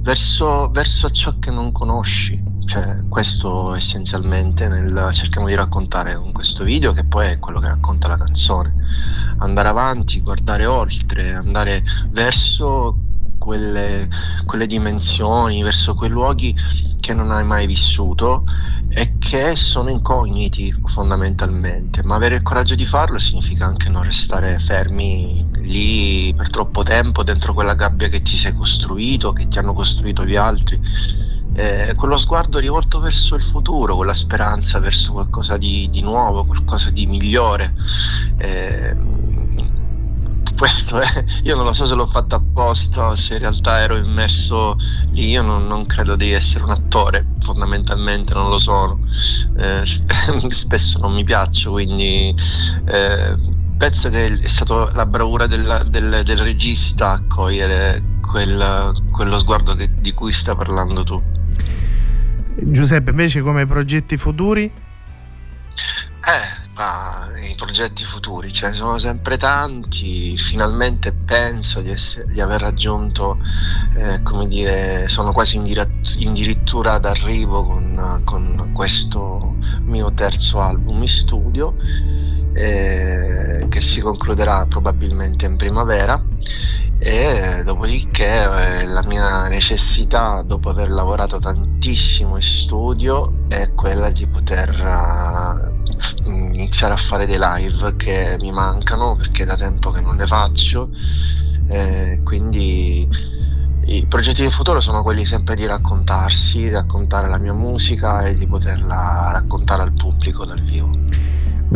verso, 0.00 0.70
verso 0.70 1.10
ciò 1.10 1.38
che 1.38 1.50
non 1.50 1.72
conosci 1.72 2.54
cioè, 2.66 3.06
questo 3.08 3.74
essenzialmente 3.74 4.66
nel, 4.66 5.08
cerchiamo 5.12 5.46
di 5.46 5.54
raccontare 5.54 6.16
con 6.16 6.32
questo 6.32 6.64
video, 6.64 6.92
che 6.92 7.04
poi 7.04 7.28
è 7.28 7.38
quello 7.38 7.60
che 7.60 7.68
racconta 7.68 8.08
la 8.08 8.18
canzone. 8.18 8.74
Andare 9.38 9.68
avanti, 9.68 10.20
guardare 10.20 10.66
oltre, 10.66 11.34
andare 11.34 11.82
verso 12.10 12.98
quelle, 13.38 14.08
quelle 14.44 14.66
dimensioni, 14.66 15.62
verso 15.62 15.94
quei 15.94 16.10
luoghi 16.10 16.54
che 17.00 17.14
non 17.14 17.30
hai 17.30 17.44
mai 17.44 17.66
vissuto 17.66 18.44
e 18.88 19.18
che 19.18 19.54
sono 19.54 19.90
incogniti 19.90 20.74
fondamentalmente, 20.84 22.02
ma 22.02 22.14
avere 22.14 22.36
il 22.36 22.42
coraggio 22.42 22.74
di 22.74 22.84
farlo 22.84 23.18
significa 23.18 23.66
anche 23.66 23.88
non 23.88 24.02
restare 24.02 24.58
fermi 24.58 25.48
lì 25.56 26.32
per 26.34 26.50
troppo 26.50 26.82
tempo 26.82 27.22
dentro 27.22 27.52
quella 27.52 27.74
gabbia 27.74 28.08
che 28.08 28.22
ti 28.22 28.34
sei 28.36 28.52
costruito, 28.52 29.32
che 29.32 29.48
ti 29.48 29.58
hanno 29.58 29.74
costruito 29.74 30.24
gli 30.24 30.36
altri 30.36 30.80
eh, 31.56 31.94
quello 31.96 32.18
sguardo 32.18 32.58
rivolto 32.58 33.00
verso 33.00 33.34
il 33.34 33.42
futuro, 33.42 33.96
con 33.96 34.04
la 34.04 34.12
speranza 34.12 34.78
verso 34.78 35.12
qualcosa 35.12 35.56
di, 35.56 35.88
di 35.90 36.02
nuovo, 36.02 36.44
qualcosa 36.44 36.90
di 36.90 37.06
migliore. 37.06 37.74
Eh, 38.36 38.94
questo 40.56 41.00
è, 41.00 41.24
io 41.42 41.54
non 41.54 41.64
lo 41.64 41.72
so 41.72 41.86
se 41.86 41.94
l'ho 41.94 42.06
fatto 42.06 42.34
apposta, 42.34 43.14
se 43.14 43.34
in 43.34 43.40
realtà 43.40 43.80
ero 43.80 43.96
immerso 43.96 44.76
lì, 45.10 45.30
io 45.30 45.42
non, 45.42 45.66
non 45.66 45.86
credo 45.86 46.16
di 46.16 46.32
essere 46.32 46.64
un 46.64 46.70
attore, 46.70 47.26
fondamentalmente 47.40 48.34
non 48.34 48.48
lo 48.48 48.58
sono, 48.58 48.98
eh, 49.58 49.82
spesso 50.50 50.98
non 50.98 51.14
mi 51.14 51.24
piaccio, 51.24 51.72
quindi 51.72 52.34
eh, 52.86 53.36
penso 53.76 54.08
che 54.08 54.40
è 54.40 54.48
stata 54.48 54.90
la 54.92 55.06
bravura 55.06 55.46
del, 55.46 55.86
del, 55.88 56.22
del 56.24 56.38
regista 56.38 57.12
a 57.12 57.22
cogliere 57.28 58.02
quel, 58.20 58.92
quello 59.12 59.38
sguardo 59.38 59.74
che, 59.74 59.88
di 59.98 60.12
cui 60.12 60.32
stai 60.32 60.56
parlando 60.56 61.04
tu. 61.04 61.22
Giuseppe, 62.58 63.10
invece 63.10 63.42
come 63.42 63.66
progetti 63.66 64.16
futuri? 64.16 64.64
Eh, 64.64 66.65
ma 66.76 67.26
i 67.50 67.54
progetti 67.54 68.04
futuri 68.04 68.52
ce 68.52 68.66
ne 68.66 68.72
sono 68.74 68.98
sempre 68.98 69.38
tanti, 69.38 70.36
finalmente 70.36 71.12
penso 71.12 71.80
di, 71.80 71.90
essere, 71.90 72.26
di 72.26 72.40
aver 72.40 72.60
raggiunto, 72.60 73.38
eh, 73.94 74.20
come 74.22 74.46
dire, 74.46 75.08
sono 75.08 75.32
quasi 75.32 75.56
addirittura 75.56 76.98
d'arrivo 76.98 77.64
con, 77.64 78.20
con, 78.24 78.70
questo 78.74 79.54
mio 79.84 80.12
terzo 80.12 80.60
album 80.60 81.00
in 81.00 81.08
studio, 81.08 81.76
eh, 82.52 83.66
che 83.70 83.80
si 83.80 84.00
concluderà 84.00 84.66
probabilmente 84.66 85.46
in 85.46 85.56
primavera 85.56 86.22
e 86.98 87.62
dopodiché 87.64 88.80
eh, 88.80 88.86
la 88.86 89.02
mia 89.02 89.48
necessità 89.48 90.42
dopo 90.42 90.70
aver 90.70 90.90
lavorato 90.90 91.38
tantissimo 91.38 92.36
in 92.36 92.42
studio 92.42 93.44
è 93.48 93.72
quella 93.74 94.10
di 94.10 94.26
poter 94.26 95.74
uh, 96.24 96.30
iniziare 96.30 96.94
a 96.94 96.96
fare 96.96 97.26
dei 97.26 97.38
live 97.38 97.96
che 97.96 98.36
mi 98.38 98.52
mancano 98.52 99.16
perché 99.16 99.44
da 99.44 99.56
tempo 99.56 99.90
che 99.90 100.00
non 100.00 100.16
ne 100.16 100.26
faccio 100.26 100.90
eh, 101.68 102.20
quindi 102.22 103.08
i 103.86 104.06
progetti 104.06 104.42
di 104.42 104.50
futuro 104.50 104.80
sono 104.80 105.02
quelli 105.02 105.24
sempre 105.24 105.54
di 105.54 105.64
raccontarsi, 105.64 106.58
di 106.58 106.70
raccontare 106.70 107.28
la 107.28 107.38
mia 107.38 107.52
musica 107.52 108.22
e 108.22 108.36
di 108.36 108.46
poterla 108.46 109.30
raccontare 109.32 109.82
al 109.82 109.92
pubblico 109.92 110.44
dal 110.44 110.60
vivo. 110.60 110.90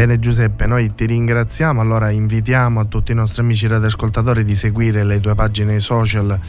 Bene 0.00 0.18
Giuseppe, 0.18 0.64
noi 0.64 0.94
ti 0.94 1.04
ringraziamo, 1.04 1.78
allora 1.78 2.08
invitiamo 2.08 2.80
a 2.80 2.86
tutti 2.86 3.12
i 3.12 3.14
nostri 3.14 3.42
amici 3.42 3.66
radioascoltatori 3.66 4.44
di 4.44 4.54
seguire 4.54 5.04
le 5.04 5.20
tue 5.20 5.34
pagine 5.34 5.78
social 5.78 6.40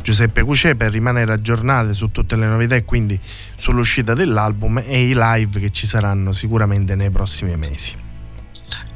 Giuseppe 0.00 0.44
Cucè 0.44 0.76
per 0.76 0.92
rimanere 0.92 1.32
aggiornati 1.32 1.92
su 1.92 2.12
tutte 2.12 2.36
le 2.36 2.46
novità 2.46 2.76
e 2.76 2.84
quindi 2.84 3.18
sull'uscita 3.56 4.14
dell'album 4.14 4.80
e 4.86 5.08
i 5.08 5.14
live 5.16 5.58
che 5.58 5.70
ci 5.70 5.88
saranno 5.88 6.30
sicuramente 6.30 6.94
nei 6.94 7.10
prossimi 7.10 7.56
mesi. 7.56 8.09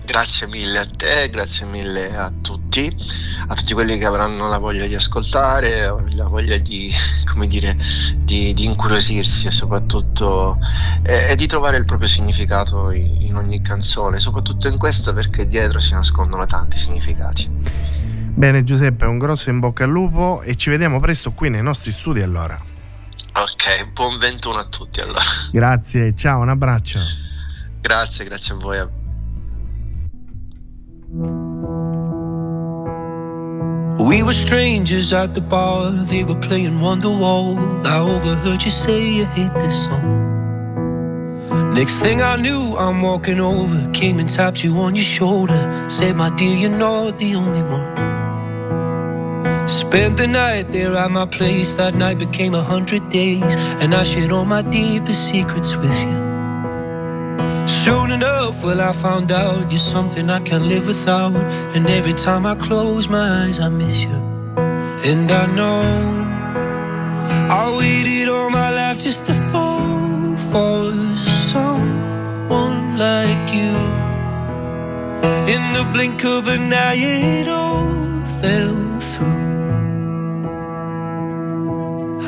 Grazie 0.04 0.46
mille 0.46 0.78
a 0.78 0.86
te, 0.86 1.30
grazie 1.30 1.64
mille 1.64 2.14
a 2.14 2.30
tutti, 2.42 2.94
a 3.46 3.54
tutti 3.54 3.72
quelli 3.72 3.96
che 3.96 4.04
avranno 4.04 4.48
la 4.48 4.58
voglia 4.58 4.86
di 4.86 4.94
ascoltare, 4.94 5.86
la 6.10 6.26
voglia 6.26 6.58
di, 6.58 6.92
come 7.24 7.46
dire, 7.46 7.76
di, 8.16 8.52
di 8.52 8.64
incuriosirsi 8.64 9.46
e 9.46 9.50
soprattutto 9.50 10.58
eh, 11.02 11.30
e 11.30 11.36
di 11.36 11.46
trovare 11.46 11.78
il 11.78 11.86
proprio 11.86 12.06
significato 12.06 12.90
in, 12.90 13.22
in 13.22 13.36
ogni 13.36 13.62
canzone, 13.62 14.18
soprattutto 14.20 14.68
in 14.68 14.76
questo 14.76 15.14
perché 15.14 15.48
dietro 15.48 15.80
si 15.80 15.92
nascondono 15.92 16.44
tanti 16.44 16.78
significati. 16.78 17.48
Bene 18.36 18.62
Giuseppe, 18.62 19.06
un 19.06 19.16
grosso 19.16 19.48
in 19.48 19.58
bocca 19.58 19.84
al 19.84 19.90
lupo 19.90 20.42
e 20.42 20.54
ci 20.56 20.68
vediamo 20.68 21.00
presto 21.00 21.32
qui 21.32 21.48
nei 21.48 21.62
nostri 21.62 21.90
studi 21.90 22.20
allora. 22.20 22.60
Ok, 23.36 23.90
buon 23.92 24.18
21 24.18 24.58
a 24.58 24.64
tutti 24.64 25.00
allora. 25.00 25.22
Grazie, 25.50 26.14
ciao, 26.14 26.40
un 26.40 26.50
abbraccio. 26.50 27.00
Grazie, 27.80 28.24
grazie 28.24 28.54
a 28.54 28.56
voi. 28.58 29.02
We 31.14 31.22
were 34.24 34.32
strangers 34.32 35.12
at 35.12 35.34
the 35.34 35.40
bar, 35.40 35.92
they 35.92 36.24
were 36.24 36.34
playing 36.40 36.78
Wonderwall. 36.80 37.86
I 37.86 38.00
overheard 38.00 38.64
you 38.64 38.70
say 38.72 39.12
you 39.18 39.24
hate 39.26 39.54
this 39.54 39.84
song. 39.84 40.24
Next 41.72 42.00
thing 42.00 42.20
I 42.20 42.34
knew, 42.34 42.74
I'm 42.76 43.00
walking 43.00 43.38
over, 43.38 43.88
came 43.92 44.18
and 44.18 44.28
tapped 44.28 44.64
you 44.64 44.74
on 44.78 44.96
your 44.96 45.04
shoulder. 45.04 45.86
Said, 45.88 46.16
My 46.16 46.30
dear, 46.30 46.56
you're 46.56 46.70
not 46.70 47.16
the 47.18 47.36
only 47.36 47.62
one. 47.62 47.94
Spent 49.68 50.16
the 50.16 50.26
night 50.26 50.72
there 50.72 50.96
at 50.96 51.12
my 51.12 51.26
place, 51.26 51.74
that 51.74 51.94
night 51.94 52.18
became 52.18 52.54
a 52.56 52.62
hundred 52.62 53.08
days, 53.08 53.54
and 53.80 53.94
I 53.94 54.02
shared 54.02 54.32
all 54.32 54.44
my 54.44 54.62
deepest 54.62 55.28
secrets 55.28 55.76
with 55.76 55.96
you. 56.02 56.33
Soon 57.84 58.12
enough, 58.12 58.64
well, 58.64 58.80
I 58.80 58.92
found 58.92 59.30
out 59.30 59.70
you're 59.70 59.78
something 59.78 60.30
I 60.30 60.40
can't 60.40 60.64
live 60.64 60.86
without. 60.86 61.36
And 61.76 61.86
every 61.86 62.14
time 62.14 62.46
I 62.46 62.54
close 62.54 63.10
my 63.10 63.44
eyes, 63.44 63.60
I 63.60 63.68
miss 63.68 64.04
you. 64.04 64.16
And 65.10 65.30
I 65.30 65.44
know 65.54 65.82
I 67.60 67.76
waited 67.76 68.30
all 68.30 68.48
my 68.48 68.70
life 68.70 68.98
just 69.00 69.26
to 69.26 69.34
fall 69.52 70.34
for 70.50 70.90
someone 71.52 72.96
like 72.96 73.52
you. 73.52 73.76
In 75.54 75.62
the 75.76 75.84
blink 75.92 76.24
of 76.24 76.48
an 76.48 76.72
eye, 76.72 76.94
it 76.94 77.48
all 77.48 78.24
fell 78.40 78.98
through. 79.12 79.42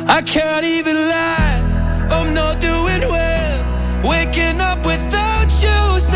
I 0.07 0.21
can't 0.21 0.67
even 0.67 0.97
lie, 0.97 2.09
I'm 2.11 2.35
not 2.35 2.61
doing 2.61 3.01
well. 3.11 3.63
Waking 4.05 4.61
up 4.61 4.85
without 4.85 5.36
you, 5.63 6.16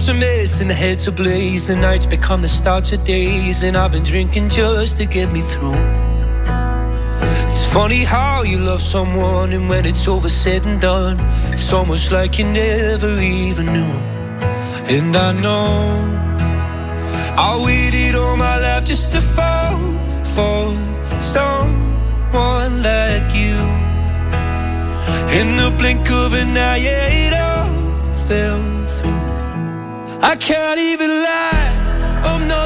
Hearts 0.00 0.08
are 0.08 0.14
mess 0.14 0.60
and 0.62 0.70
heads 0.72 1.06
ablaze. 1.08 1.66
The 1.66 1.76
nights 1.76 2.06
become 2.06 2.40
the 2.40 2.48
start 2.48 2.90
of 2.92 3.04
days, 3.04 3.62
and 3.62 3.76
I've 3.76 3.92
been 3.92 4.02
drinking 4.02 4.48
just 4.48 4.96
to 4.96 5.04
get 5.04 5.30
me 5.30 5.42
through. 5.42 5.76
It's 7.50 7.66
funny 7.70 8.04
how 8.04 8.40
you 8.40 8.60
love 8.60 8.80
someone, 8.80 9.52
and 9.52 9.68
when 9.68 9.84
it's 9.84 10.08
over 10.08 10.30
said 10.30 10.64
and 10.64 10.80
done, 10.80 11.20
it's 11.52 11.70
almost 11.74 12.12
like 12.12 12.38
you 12.38 12.46
never 12.46 13.20
even 13.20 13.66
knew. 13.66 13.94
And 14.96 15.14
I 15.14 15.32
know 15.32 15.68
I 17.36 17.62
waited 17.62 18.14
all 18.14 18.38
my 18.38 18.56
life 18.56 18.86
just 18.86 19.12
to 19.12 19.20
fall 19.20 19.78
for 20.24 20.72
someone 21.20 22.82
like 22.82 23.34
you. 23.34 23.58
In 25.38 25.58
the 25.60 25.76
blink 25.78 26.10
of 26.10 26.32
an 26.32 26.56
eye, 26.56 26.78
yeah, 26.78 27.26
it 27.26 27.34
all 27.34 28.14
fell. 28.14 28.69
I 30.22 30.36
can't 30.36 30.78
even 30.78 31.08
lie, 31.08 32.22
oh, 32.24 32.36
I'm 32.36 32.46
not 32.46 32.59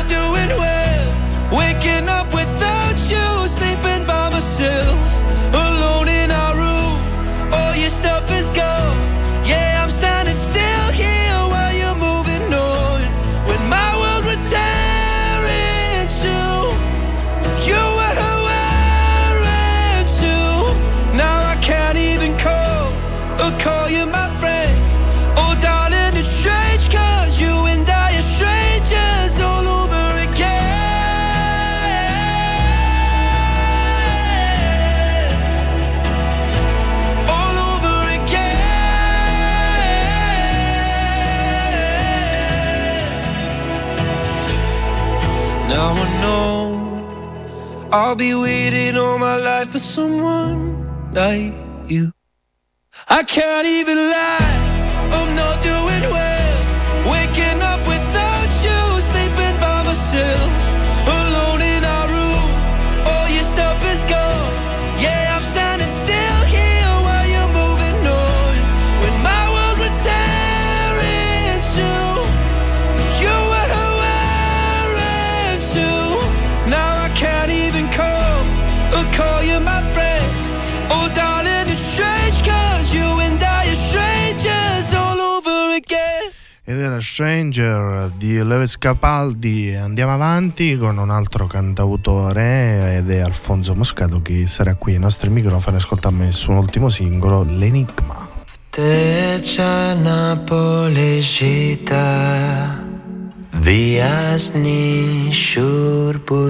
Now 45.74 45.92
I 45.92 46.06
know 46.22 47.88
I'll 47.90 48.14
be 48.14 48.32
waiting 48.32 48.96
all 48.96 49.18
my 49.18 49.36
life 49.36 49.70
for 49.70 49.80
someone 49.80 50.60
like 51.12 51.52
you. 51.88 52.12
I 53.08 53.24
can't 53.24 53.66
even 53.66 53.96
lie, 53.96 54.54
I'm 55.16 55.30
not 55.34 55.56
doing 55.70 56.04
well. 56.16 56.58
Waking 57.10 57.60
up 57.72 57.80
without 57.92 58.50
you, 58.66 58.80
sleeping 59.10 59.56
by 59.64 59.82
myself, 59.82 60.53
era 86.94 87.00
Stranger 87.00 88.10
di 88.16 88.42
Lewis 88.42 88.78
Capaldi. 88.78 89.74
Andiamo 89.74 90.12
avanti 90.12 90.76
con 90.76 90.98
un 90.98 91.10
altro 91.10 91.46
cantautore 91.46 92.96
ed 92.96 93.10
è 93.10 93.18
Alfonso 93.20 93.74
Moscato 93.74 94.22
che 94.22 94.46
sarà 94.46 94.74
qui 94.74 94.92
ai 94.92 95.00
nostri 95.00 95.28
microfoni. 95.28 95.76
Ascoltami 95.76 96.26
il 96.26 96.34
suo 96.34 96.54
ultimo 96.54 96.88
singolo, 96.88 97.42
L'Enigma. 97.42 98.28
Te 98.70 99.40
c'è 99.40 99.94
Napoli 99.94 101.20
città, 101.22 102.82
via 103.52 104.36
Sni 104.36 105.32
shurpui 105.32 106.42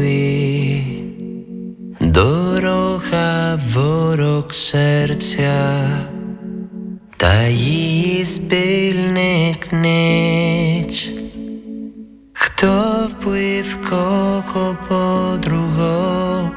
Doroha 1.98 3.56
Vorok 3.56 4.52
Serzia. 4.52 6.13
її 7.49 8.25
спільник 8.25 9.73
ніч 9.73 11.09
Хто 12.33 12.93
вбив 13.21 13.77
кого 13.89 14.77
подруго 14.87 16.51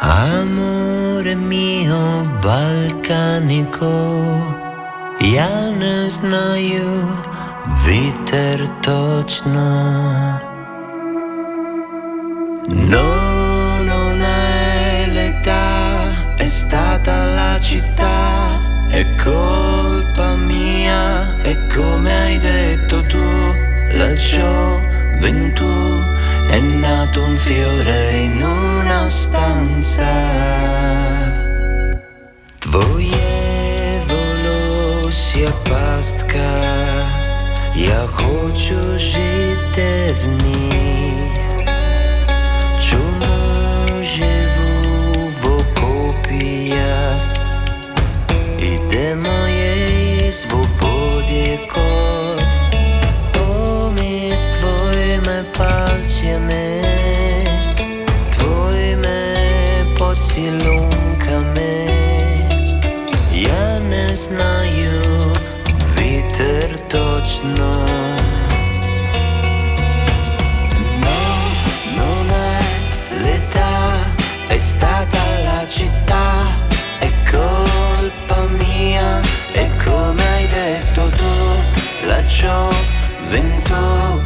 Amore 0.00 1.36
mio 1.50 2.04
balcanico 2.44 3.94
Я 5.20 5.70
не 5.70 6.10
знаю 6.10 7.08
вітер 7.86 8.68
точно 8.80 9.70
No, 12.92 13.10
non 13.90 14.20
è 14.20 15.06
l'età, 15.14 15.66
è 16.44 16.46
stata 16.46 17.14
la 17.38 17.52
città 17.60 18.17
è 18.88 19.04
colpa 19.16 20.34
mia, 20.34 21.36
e 21.42 21.56
come 21.74 22.10
hai 22.22 22.38
detto 22.38 23.02
tu, 23.02 23.26
la 23.92 24.12
gioventù 24.14 26.02
è 26.48 26.60
nato 26.60 27.22
un 27.22 27.34
fiore 27.36 28.10
in 28.12 28.42
una 28.42 29.08
stanza. 29.08 30.12
Tvoje 32.58 34.00
volosja 34.06 35.50
pastka, 35.64 36.50
ja 37.74 38.06
хочу 38.06 38.98
жити 38.98 40.14
в 40.20 40.28
ній. 40.42 40.97
mi 50.29 50.33
svobodi 50.33 51.59
kot 51.73 52.43
Omi 53.49 54.31
s 54.35 54.59
tvojime 54.59 55.43
palcjeme 55.57 56.81
Tvojime 58.37 59.33
pocilunkame 59.99 61.87
Ja 63.33 63.79
ne 63.79 64.15
znaju 64.15 65.01
viter 65.97 66.77
točno 66.89 67.85
la 82.41 82.69
gioventù 83.29 83.73
è 83.73 84.18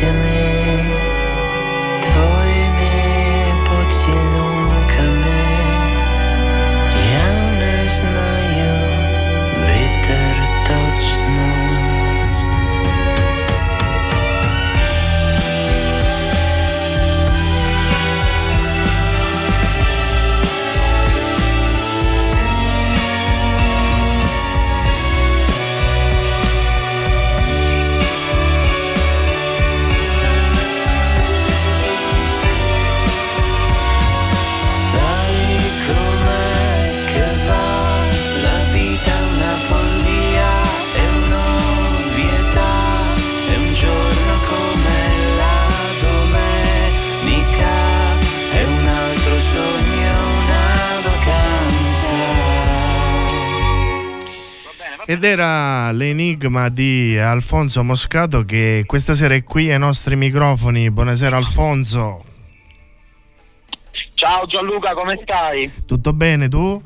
to 0.00 0.12
me. 0.14 0.59
Era 55.30 55.92
l'enigma 55.92 56.68
di 56.68 57.16
Alfonso 57.16 57.84
Moscato 57.84 58.44
che 58.44 58.82
questa 58.86 59.14
sera 59.14 59.34
è 59.34 59.44
qui 59.44 59.70
ai 59.70 59.78
nostri 59.78 60.16
microfoni. 60.16 60.90
Buonasera 60.90 61.36
Alfonso, 61.36 62.24
Ciao 64.14 64.44
Gianluca, 64.46 64.92
come 64.92 65.18
stai? 65.22 65.70
tutto 65.86 66.12
bene 66.12 66.48
tu? 66.48 66.82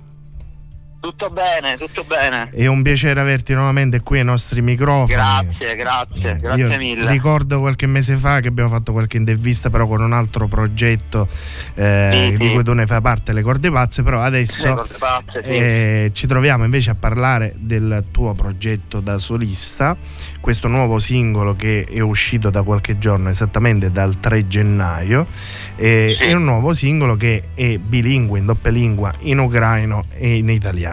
Tutto 1.04 1.28
bene, 1.28 1.76
tutto 1.76 2.02
bene. 2.04 2.48
È 2.48 2.64
un 2.64 2.80
piacere 2.80 3.20
averti 3.20 3.52
nuovamente 3.52 4.00
qui 4.00 4.20
ai 4.20 4.24
nostri 4.24 4.62
microfoni. 4.62 5.12
Grazie, 5.12 5.76
grazie, 5.76 6.38
grazie 6.38 6.62
Io 6.64 6.78
mille. 6.78 7.10
ricordo 7.10 7.60
qualche 7.60 7.84
mese 7.84 8.16
fa 8.16 8.40
che 8.40 8.48
abbiamo 8.48 8.70
fatto 8.70 8.92
qualche 8.92 9.18
intervista 9.18 9.68
però 9.68 9.86
con 9.86 10.00
un 10.00 10.14
altro 10.14 10.48
progetto 10.48 11.28
eh, 11.74 12.30
Sì, 12.32 12.38
di 12.38 12.46
sì. 12.46 12.52
cui 12.54 12.62
tu 12.64 12.72
ne 12.72 12.86
fai 12.86 13.02
parte, 13.02 13.34
Le 13.34 13.42
Corde 13.42 13.70
Pazze, 13.70 14.02
però 14.02 14.20
adesso 14.22 14.82
Pazze, 14.98 15.42
sì. 15.42 15.48
eh, 15.50 16.10
ci 16.14 16.26
troviamo 16.26 16.64
invece 16.64 16.88
a 16.92 16.94
parlare 16.94 17.52
del 17.58 18.04
tuo 18.10 18.32
progetto 18.32 19.00
da 19.00 19.18
solista, 19.18 19.94
questo 20.40 20.68
nuovo 20.68 20.98
singolo 20.98 21.54
che 21.54 21.84
è 21.84 22.00
uscito 22.00 22.48
da 22.48 22.62
qualche 22.62 22.96
giorno, 22.96 23.28
esattamente 23.28 23.92
dal 23.92 24.18
3 24.20 24.46
gennaio, 24.46 25.26
eh, 25.76 26.16
è 26.18 26.32
un 26.32 26.44
nuovo 26.44 26.72
singolo 26.72 27.14
che 27.16 27.48
è 27.52 27.76
bilingue, 27.76 28.38
in 28.38 28.46
doppia 28.46 28.70
lingua, 28.70 29.12
in 29.20 29.38
ucraino 29.38 30.04
e 30.14 30.36
in 30.36 30.48
italiano. 30.48 30.92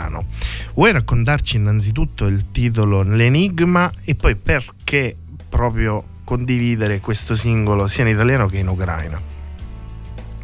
Vuoi 0.73 0.91
raccontarci 0.91 1.57
innanzitutto 1.57 2.25
il 2.25 2.51
titolo 2.51 3.01
L'Enigma 3.01 3.91
e 4.03 4.15
poi 4.15 4.35
perché 4.35 5.15
proprio 5.49 6.03
condividere 6.23 6.99
questo 6.99 7.35
singolo 7.35 7.87
sia 7.87 8.03
in 8.03 8.11
italiano 8.11 8.47
che 8.47 8.59
in 8.59 8.67
ucraino? 8.67 9.39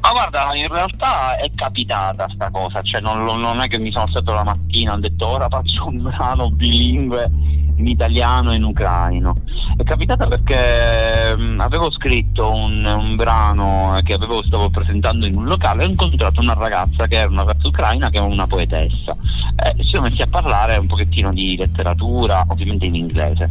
Ma 0.02 0.12
guarda, 0.12 0.56
in 0.56 0.68
realtà 0.68 1.36
è 1.38 1.50
capitata 1.54 2.28
sta 2.34 2.50
cosa, 2.50 2.82
cioè 2.82 3.02
non, 3.02 3.24
non 3.24 3.60
è 3.60 3.68
che 3.68 3.78
mi 3.78 3.92
sono 3.92 4.06
alzato 4.06 4.32
la 4.32 4.44
mattina 4.44 4.94
e 4.94 4.96
ho 4.96 5.00
detto 5.00 5.28
ora 5.28 5.50
faccio 5.50 5.88
un 5.88 6.02
brano 6.02 6.50
bilingue 6.50 7.30
in 7.78 7.88
italiano 7.88 8.52
e 8.52 8.56
in 8.56 8.64
ucraino. 8.64 9.36
È 9.76 9.84
capitata 9.84 10.28
perché 10.28 11.36
avevo 11.58 11.92
scritto 11.92 12.52
un, 12.52 12.86
un 12.86 13.16
brano 13.16 14.00
che 14.04 14.14
avevo, 14.14 14.42
stavo 14.44 14.70
presentando 14.70 15.26
in 15.26 15.36
un 15.36 15.46
locale 15.46 15.84
e 15.84 15.86
ho 15.86 15.90
incontrato 15.90 16.42
una 16.42 16.54
ragazza 16.54 17.08
che 17.08 17.18
era 17.18 17.30
una 17.30 17.44
ragazza 17.44 17.68
ucraina 17.68 18.10
che 18.10 18.18
è 18.18 18.22
una 18.22 18.48
poetessa. 18.48 19.16
Eh, 19.64 19.76
ci 19.78 19.88
siamo 19.88 20.08
messi 20.08 20.22
a 20.22 20.28
parlare 20.28 20.78
un 20.78 20.88
pochettino 20.88 21.34
di 21.34 21.58
letteratura, 21.58 22.46
ovviamente 22.48 22.86
in 22.86 22.96
inglese. 22.96 23.50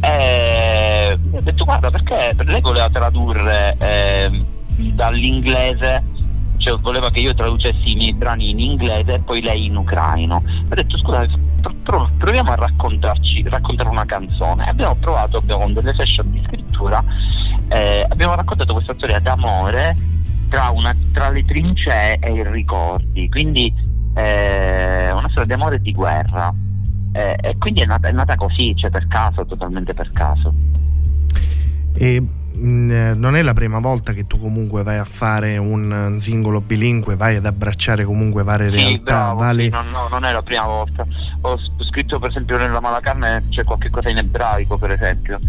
E 0.00 1.18
ho 1.30 1.40
detto 1.40 1.64
guarda 1.64 1.90
perché 1.90 2.34
lei 2.44 2.60
voleva 2.60 2.90
tradurre 2.90 3.76
eh, 3.78 4.44
dall'inglese 4.76 6.14
cioè 6.58 6.78
voleva 6.78 7.10
che 7.10 7.20
io 7.20 7.34
traducessi 7.34 7.92
i 7.92 7.94
miei 7.94 8.14
brani 8.14 8.50
in 8.50 8.58
inglese 8.58 9.14
e 9.14 9.20
poi 9.20 9.40
lei 9.40 9.66
in 9.66 9.76
ucraino. 9.76 10.36
Ho 10.36 10.74
detto 10.74 10.98
scusa, 10.98 11.26
pro- 11.82 12.10
proviamo 12.18 12.50
a 12.52 12.56
raccontarci, 12.56 13.42
raccontare 13.48 13.88
una 13.88 14.04
canzone. 14.04 14.64
Abbiamo 14.64 14.94
provato, 14.96 15.38
abbiamo 15.38 15.70
delle 15.70 15.94
session 15.94 16.30
di 16.30 16.42
scrittura, 16.44 17.02
eh, 17.68 18.04
abbiamo 18.08 18.34
raccontato 18.34 18.72
questa 18.72 18.94
storia 18.96 19.20
d'amore 19.20 19.94
tra, 20.48 20.70
una- 20.70 20.96
tra 21.12 21.30
le 21.30 21.44
trincee 21.44 22.18
e 22.18 22.32
i 22.32 22.42
ricordi, 22.44 23.28
quindi 23.28 23.72
eh, 24.16 25.10
una 25.12 25.28
storia 25.28 25.44
di 25.44 25.52
amore 25.52 25.76
e 25.76 25.80
di 25.80 25.92
guerra. 25.92 26.52
Eh, 27.12 27.36
e 27.40 27.56
quindi 27.58 27.80
è 27.80 27.86
nata, 27.86 28.08
è 28.08 28.12
nata 28.12 28.34
così, 28.36 28.74
cioè 28.76 28.90
per 28.90 29.06
caso, 29.08 29.46
totalmente 29.46 29.94
per 29.94 30.10
caso. 30.12 30.52
E 31.94 32.20
mh, 32.20 32.90
eh, 32.90 33.14
non 33.14 33.36
è 33.36 33.42
la 33.42 33.54
prima 33.54 33.78
volta 33.78 34.12
che 34.12 34.26
tu 34.26 34.38
comunque 34.38 34.82
vai 34.82 34.98
a 34.98 35.04
fare 35.04 35.56
un 35.56 36.14
eh, 36.16 36.18
singolo 36.18 36.60
bilingue, 36.60 37.16
vai 37.16 37.36
ad 37.36 37.46
abbracciare 37.46 38.04
comunque 38.04 38.42
varie 38.42 38.68
Sì, 38.70 38.76
realtà, 38.76 39.02
bravo, 39.02 39.38
vari- 39.40 39.64
sì, 39.64 39.70
no, 39.70 39.82
no, 39.90 40.08
non 40.10 40.24
è 40.24 40.32
la 40.32 40.42
prima 40.42 40.64
volta. 40.66 41.06
Ho 41.42 41.58
scritto 41.88 42.18
per 42.18 42.30
esempio 42.30 42.58
nella 42.58 42.80
Malacarne 42.80 43.44
c'è 43.50 43.64
qualche 43.64 43.88
cosa 43.90 44.10
in 44.10 44.18
ebraico 44.18 44.76
per 44.76 44.90
esempio. 44.90 45.40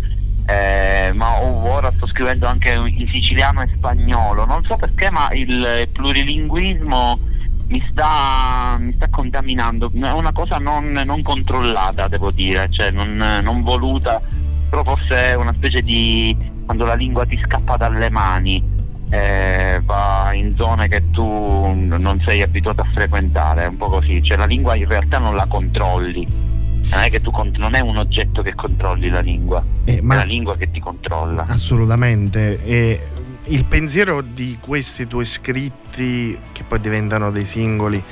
eh, 0.45 1.11
ma 1.13 1.41
ora 1.41 1.91
sto 1.91 2.07
scrivendo 2.07 2.47
anche 2.47 2.69
in 2.71 3.07
siciliano 3.11 3.61
e 3.61 3.69
spagnolo. 3.75 4.45
Non 4.45 4.63
so 4.63 4.77
perché, 4.77 5.09
ma 5.09 5.29
il 5.33 5.89
plurilinguismo 5.91 7.19
mi 7.67 7.83
sta, 7.91 8.77
mi 8.79 8.93
sta 8.93 9.07
contaminando. 9.09 9.91
È 9.93 10.11
una 10.11 10.31
cosa 10.31 10.57
non, 10.57 10.91
non 11.05 11.21
controllata, 11.21 12.07
devo 12.07 12.31
dire, 12.31 12.69
cioè 12.71 12.91
non, 12.91 13.17
non 13.43 13.63
voluta, 13.63 14.21
però 14.69 14.83
forse 14.83 15.29
è 15.29 15.35
una 15.35 15.53
specie 15.53 15.81
di 15.81 16.35
quando 16.65 16.85
la 16.85 16.95
lingua 16.95 17.25
ti 17.25 17.39
scappa 17.43 17.77
dalle 17.77 18.09
mani. 18.09 18.75
Eh, 19.09 19.81
va 19.85 20.31
in 20.33 20.53
zone 20.57 20.89
che 20.89 21.11
tu 21.11 21.23
non 21.23 22.21
sei 22.25 22.41
abituato 22.41 22.81
a 22.81 22.89
frequentare, 22.93 23.63
è 23.63 23.67
un 23.67 23.77
po' 23.77 23.87
così, 23.87 24.21
cioè 24.21 24.35
la 24.35 24.45
lingua 24.45 24.75
in 24.75 24.85
realtà 24.85 25.17
non 25.17 25.33
la 25.33 25.45
controlli, 25.45 26.27
non 26.27 27.01
è 27.01 27.09
che 27.09 27.21
tu 27.21 27.31
non 27.55 27.73
è 27.73 27.79
un 27.79 27.95
oggetto 27.95 28.41
che 28.41 28.53
controlli 28.53 29.07
la 29.07 29.21
lingua, 29.21 29.63
eh, 29.85 29.99
è 29.99 30.01
la 30.01 30.23
lingua 30.23 30.57
che 30.57 30.69
ti 30.71 30.81
controlla. 30.81 31.45
Assolutamente. 31.47 32.61
E 32.65 33.01
il 33.49 33.65
pensiero 33.65 34.21
di 34.21 34.57
questi 34.59 35.07
tuoi 35.07 35.25
scritti, 35.25 36.37
che 36.51 36.63
poi 36.63 36.79
diventano 36.79 37.31
dei 37.31 37.45
singoli, 37.45 38.03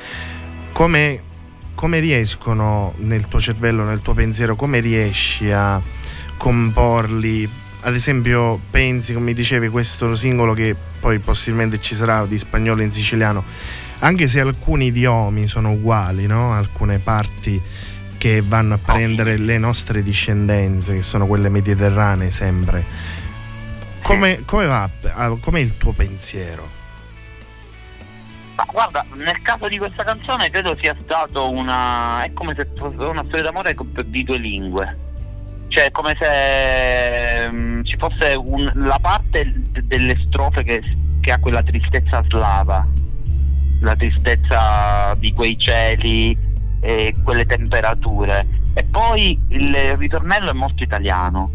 come, 0.72 1.22
come 1.74 2.00
riescono 2.00 2.94
nel 2.98 3.28
tuo 3.28 3.40
cervello, 3.40 3.84
nel 3.84 4.02
tuo 4.02 4.14
pensiero, 4.14 4.56
come 4.56 4.80
riesci 4.80 5.52
a 5.52 5.82
comporli? 6.38 7.50
Ad 7.82 7.94
esempio, 7.96 8.60
pensi, 8.70 9.14
come 9.14 9.34
dicevi, 9.34 9.68
questo 9.68 10.16
singolo 10.16 10.54
che 10.54 10.76
poi 11.00 11.20
possibilmente 11.20 11.80
ci 11.80 11.96
sarà 11.96 12.26
di 12.26 12.38
spagnolo 12.38 12.82
in 12.82 12.92
siciliano, 12.92 13.44
anche 14.00 14.28
se 14.28 14.40
alcuni 14.40 14.88
idiomi 14.88 15.48
sono 15.48 15.72
uguali, 15.72 16.26
no? 16.28 16.54
alcune 16.54 17.00
parti 17.00 17.62
che 18.18 18.42
vanno 18.42 18.76
a 18.76 18.80
prendere 18.80 19.38
le 19.38 19.58
nostre 19.58 20.02
discendenze, 20.02 20.96
che 20.96 21.04
sono 21.04 21.28
quelle 21.28 21.50
mediterranee 21.50 22.32
sempre. 22.32 23.24
Come, 24.06 24.44
come 24.46 24.66
va? 24.68 24.88
Com'è 25.40 25.60
il 25.60 25.78
tuo 25.78 25.92
pensiero? 25.92 26.70
Ma 28.56 28.66
guarda, 28.72 29.04
nel 29.16 29.42
caso 29.42 29.68
di 29.68 29.80
questa 29.80 30.04
canzone 30.04 30.52
credo 30.52 30.76
sia 30.78 30.96
stato 31.02 31.50
una. 31.50 32.24
è 32.24 32.32
come 32.32 32.54
se 32.56 32.70
fosse 32.78 33.04
una 33.04 33.24
storia 33.26 33.44
d'amore 33.44 33.76
di 34.06 34.24
due 34.24 34.38
lingue. 34.38 34.98
Cioè, 35.70 35.90
come 35.90 36.16
se 36.20 37.48
um, 37.50 37.84
ci 37.84 37.98
fosse 37.98 38.36
un, 38.36 38.72
la 38.76 39.00
parte 39.02 39.52
delle 39.82 40.16
strofe 40.28 40.64
che, 40.64 40.84
che 41.20 41.32
ha 41.32 41.40
quella 41.40 41.64
tristezza 41.64 42.24
slava, 42.30 42.88
la 43.82 43.96
tristezza 43.96 45.16
di 45.18 45.34
quei 45.34 45.58
cieli, 45.58 46.38
e 46.86 47.16
quelle 47.24 47.48
temperature. 47.48 48.46
E 48.76 48.84
poi 48.84 49.40
il 49.48 49.98
ritornello 49.98 50.52
è 50.52 50.54
molto 50.54 50.84
italiano, 50.84 51.50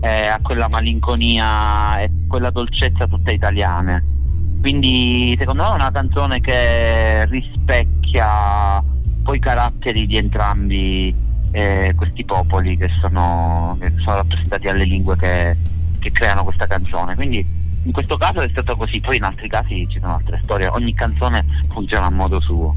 eh, 0.00 0.26
ha 0.26 0.38
quella 0.42 0.68
malinconia 0.68 2.00
e 2.00 2.10
quella 2.28 2.50
dolcezza 2.50 3.06
tutta 3.06 3.30
italiane. 3.30 4.16
Quindi 4.60 5.36
secondo 5.38 5.62
me 5.62 5.70
è 5.70 5.74
una 5.74 5.90
canzone 5.90 6.40
che 6.40 7.24
rispecchia 7.26 8.82
poi 9.22 9.36
i 9.36 9.40
caratteri 9.40 10.06
di 10.06 10.16
entrambi 10.16 11.14
eh, 11.52 11.92
questi 11.96 12.24
popoli 12.24 12.76
che 12.76 12.88
sono, 13.00 13.76
che 13.80 13.92
sono, 13.98 14.16
rappresentati 14.16 14.68
alle 14.68 14.84
lingue 14.84 15.16
che, 15.16 15.56
che 15.98 16.10
creano 16.12 16.44
questa 16.44 16.66
canzone. 16.66 17.14
Quindi 17.14 17.44
in 17.84 17.92
questo 17.92 18.16
caso 18.16 18.40
è 18.40 18.48
stato 18.48 18.76
così, 18.76 19.00
poi 19.00 19.16
in 19.16 19.22
altri 19.22 19.48
casi 19.48 19.86
ci 19.88 19.98
sono 20.00 20.14
altre 20.14 20.40
storie, 20.42 20.68
ogni 20.68 20.92
canzone 20.94 21.44
funziona 21.70 22.06
a 22.06 22.10
modo 22.10 22.40
suo. 22.40 22.76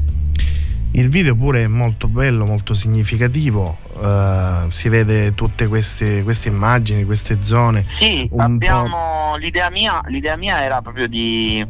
Il 0.94 1.08
video 1.08 1.34
pure 1.34 1.64
è 1.64 1.66
molto 1.68 2.06
bello, 2.06 2.44
molto 2.44 2.74
significativo, 2.74 3.78
uh, 3.94 4.68
si 4.68 4.90
vede 4.90 5.32
tutte 5.32 5.66
queste, 5.66 6.22
queste, 6.22 6.48
immagini, 6.48 7.04
queste 7.04 7.42
zone. 7.42 7.82
Sì, 7.88 8.28
abbiamo, 8.36 9.36
l'idea, 9.36 9.70
mia, 9.70 10.02
l'idea 10.08 10.36
mia 10.36 10.62
era 10.62 10.82
proprio 10.82 11.08
di... 11.08 11.66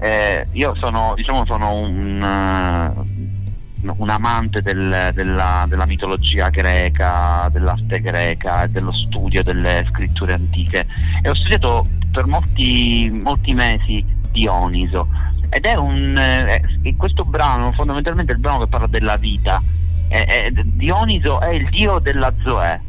Eh, 0.00 0.48
io 0.50 0.74
sono, 0.74 1.12
diciamo, 1.14 1.44
sono 1.46 1.72
un, 1.72 2.20
uh, 2.20 3.94
un 3.96 4.08
amante 4.10 4.60
del, 4.60 5.10
della, 5.14 5.66
della, 5.68 5.86
mitologia 5.86 6.48
greca, 6.48 7.48
dell'arte 7.52 8.00
greca 8.00 8.64
e 8.64 8.68
dello 8.68 8.92
studio 8.92 9.44
delle 9.44 9.86
scritture 9.90 10.32
antiche 10.32 10.84
e 11.22 11.30
ho 11.30 11.34
studiato 11.34 11.86
per 12.10 12.26
molti, 12.26 13.08
molti 13.12 13.54
mesi 13.54 14.04
Dioniso 14.34 15.06
ed 15.54 15.66
è 15.66 15.74
un 15.76 16.16
eh, 16.18 16.96
questo 16.96 17.24
brano 17.24 17.70
fondamentalmente 17.70 18.32
è 18.32 18.34
il 18.34 18.40
brano 18.40 18.58
che 18.58 18.66
parla 18.66 18.88
della 18.88 19.16
vita 19.16 19.62
eh, 20.08 20.26
eh, 20.28 20.52
Dioniso 20.64 21.40
è 21.40 21.50
il 21.50 21.68
dio 21.70 22.00
della 22.00 22.32
Zoe 22.42 22.82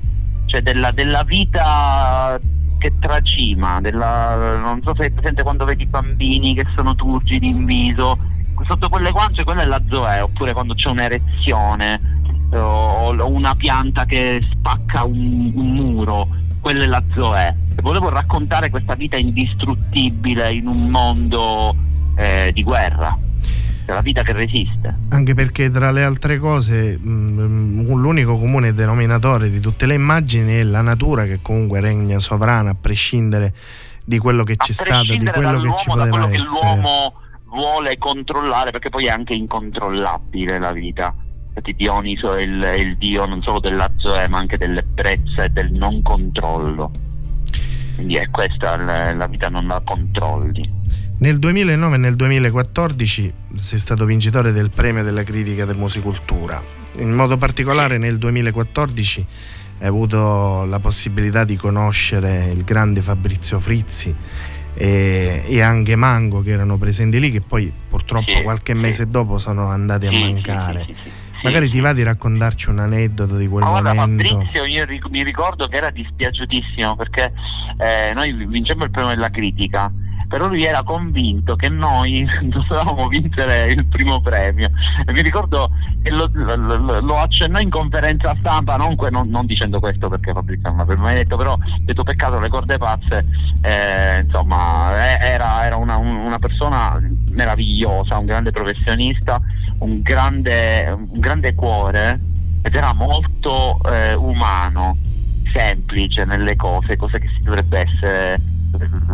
cioè 0.45 0.61
della, 0.63 0.89
della 0.91 1.21
vita 1.23 2.39
che 2.79 2.93
tracima 2.99 3.79
della, 3.81 4.57
non 4.57 4.81
so 4.83 4.95
se 4.95 5.03
hai 5.03 5.11
presente 5.11 5.43
quando 5.43 5.63
vedi 5.63 5.83
i 5.83 5.87
bambini 5.87 6.55
che 6.55 6.65
sono 6.75 6.95
turgidi 6.95 7.49
in 7.49 7.65
viso 7.65 8.17
sotto 8.63 8.89
quelle 8.89 9.11
guance 9.11 9.43
quella 9.43 9.61
è 9.61 9.65
la 9.65 9.81
Zoe 9.87 10.21
oppure 10.21 10.53
quando 10.53 10.73
c'è 10.73 10.89
un'erezione 10.89 12.13
o 12.51 13.29
una 13.29 13.53
pianta 13.53 14.05
che 14.05 14.43
spacca 14.51 15.03
un, 15.03 15.51
un 15.53 15.73
muro 15.73 16.27
quella 16.61 16.83
è 16.83 16.87
la 16.87 17.03
Zoe. 17.13 17.55
Volevo 17.83 18.09
raccontare 18.09 18.71
questa 18.71 18.95
vita 18.95 19.17
indistruttibile 19.17 20.51
in 20.51 20.65
un 20.65 20.89
mondo 20.89 21.75
eh, 22.15 22.51
di 22.53 22.63
guerra, 22.63 23.17
la 23.85 24.01
vita 24.01 24.23
che 24.23 24.33
resiste. 24.33 24.95
Anche 25.09 25.33
perché 25.33 25.69
tra 25.69 25.91
le 25.91 26.03
altre 26.03 26.37
cose 26.37 26.97
mh, 26.97 27.09
mm, 27.09 27.93
l'unico 27.93 28.37
comune 28.37 28.73
denominatore 28.73 29.49
di 29.49 29.59
tutte 29.59 29.85
le 29.85 29.93
immagini 29.93 30.55
è 30.55 30.63
la 30.63 30.81
natura 30.81 31.25
che 31.25 31.39
comunque 31.41 31.79
regna 31.79 32.19
sovrana 32.19 32.71
a 32.71 32.75
prescindere 32.79 33.53
di 34.03 34.17
quello 34.17 34.43
che 34.43 34.55
c'è 34.55 34.71
stato, 34.71 35.15
di 35.15 35.25
quello 35.25 35.61
che 35.61 35.77
ci 35.77 35.85
poteva 35.85 36.05
da 36.05 36.09
quello 36.09 36.27
essere. 36.27 36.41
che 36.41 36.47
l'uomo 36.47 37.13
vuole 37.45 37.97
controllare 37.97 38.71
perché 38.71 38.89
poi 38.89 39.05
è 39.05 39.09
anche 39.09 39.33
incontrollabile 39.33 40.59
la 40.59 40.71
vita. 40.71 41.13
Infatti 41.47 41.73
Dioniso 41.73 42.33
è 42.33 42.41
il, 42.41 42.61
è 42.61 42.75
il 42.75 42.97
dio 42.97 43.25
non 43.25 43.41
solo 43.41 43.59
della 43.59 43.89
zoe 43.95 44.27
ma 44.27 44.39
anche 44.39 44.57
dell'ebbrezza 44.57 45.43
e 45.43 45.49
del 45.49 45.71
non 45.71 46.01
controllo. 46.01 46.91
Quindi 47.95 48.15
è 48.15 48.29
questa 48.29 48.75
la 48.75 49.27
vita 49.27 49.49
non 49.49 49.67
la 49.67 49.81
controlli. 49.83 50.69
Nel 51.17 51.39
2009 51.39 51.95
e 51.95 51.97
nel 51.97 52.15
2014 52.15 53.33
sei 53.55 53.79
stato 53.79 54.03
vincitore 54.03 54.51
del 54.51 54.69
premio 54.69 55.01
della 55.01 55.23
critica 55.23 55.63
del 55.63 55.77
Musicultura. 55.77 56.61
In 56.97 57.13
modo 57.13 57.37
particolare 57.37 57.97
nel 57.97 58.17
2014 58.17 59.25
hai 59.79 59.87
avuto 59.87 60.65
la 60.65 60.79
possibilità 60.79 61.45
di 61.45 61.55
conoscere 61.55 62.51
il 62.53 62.65
grande 62.65 63.01
Fabrizio 63.01 63.61
Frizzi 63.61 64.13
e, 64.73 65.43
e 65.47 65.61
anche 65.61 65.95
Mango 65.95 66.41
che 66.41 66.51
erano 66.51 66.77
presenti 66.77 67.17
lì 67.17 67.31
che 67.31 67.39
poi 67.39 67.71
purtroppo 67.87 68.33
sì, 68.33 68.41
qualche 68.41 68.73
sì. 68.73 68.79
mese 68.79 69.09
dopo 69.09 69.37
sono 69.37 69.67
andati 69.67 70.09
sì, 70.09 70.15
a 70.15 70.19
mancare. 70.19 70.85
Magari 71.43 71.69
ti 71.69 71.79
va 71.79 71.93
di 71.93 72.03
raccontarci 72.03 72.69
un 72.69 72.79
aneddoto 72.79 73.37
di 73.37 73.47
quel 73.47 73.63
allora, 73.63 73.93
momento? 73.93 74.27
Fabrizio, 74.27 74.65
io 74.65 74.85
mi 75.09 75.23
ricordo 75.23 75.67
che 75.67 75.77
era 75.77 75.91
dispiaciutissimo 75.91 76.97
perché 76.97 77.31
eh, 77.77 78.11
noi 78.13 78.33
vincemmo 78.33 78.83
il 78.83 78.91
premio 78.91 79.11
della 79.11 79.29
critica 79.29 79.89
però 80.27 80.47
lui 80.47 80.63
era 80.63 80.83
convinto 80.83 81.55
che 81.55 81.69
noi 81.69 82.27
dovevamo 82.43 83.07
vincere 83.07 83.71
il 83.71 83.85
primo 83.85 84.21
premio. 84.21 84.69
E 85.05 85.11
mi 85.11 85.21
ricordo 85.21 85.71
che 86.01 86.09
lo, 86.11 86.29
lo, 86.33 86.99
lo 87.01 87.17
accennò 87.17 87.59
in 87.59 87.69
conferenza 87.69 88.35
stampa 88.39 88.75
non, 88.77 88.95
non, 89.09 89.29
non, 89.29 89.45
dicendo 89.45 89.79
questo 89.79 90.09
perché 90.09 90.33
Fabrizio 90.33 90.69
non 90.69 90.77
l'aveva 90.77 91.01
mai 91.01 91.15
detto 91.15 91.35
però 91.35 91.53
ho 91.53 91.59
detto 91.79 92.03
peccato 92.03 92.39
le 92.39 92.49
corde 92.49 92.77
pazze 92.77 93.25
eh, 93.61 94.21
insomma 94.23 95.19
era, 95.19 95.65
era 95.65 95.75
una, 95.77 95.97
una, 95.97 96.37
persona 96.37 97.01
meravigliosa 97.31 98.17
un 98.17 98.25
grande 98.25 98.51
professionista 98.51 99.41
un 99.79 100.01
grande, 100.01 100.91
un 100.91 101.19
grande 101.19 101.55
cuore 101.55 102.19
ed 102.61 102.75
era 102.75 102.93
molto 102.93 103.79
eh, 103.91 104.13
umano 104.13 104.97
semplice 105.55 106.25
nelle 106.25 106.57
cose 106.57 106.97
cose 106.97 107.17
che 107.17 107.29
si 107.29 107.41
dovrebbe 107.41 107.79
essere 107.79 108.41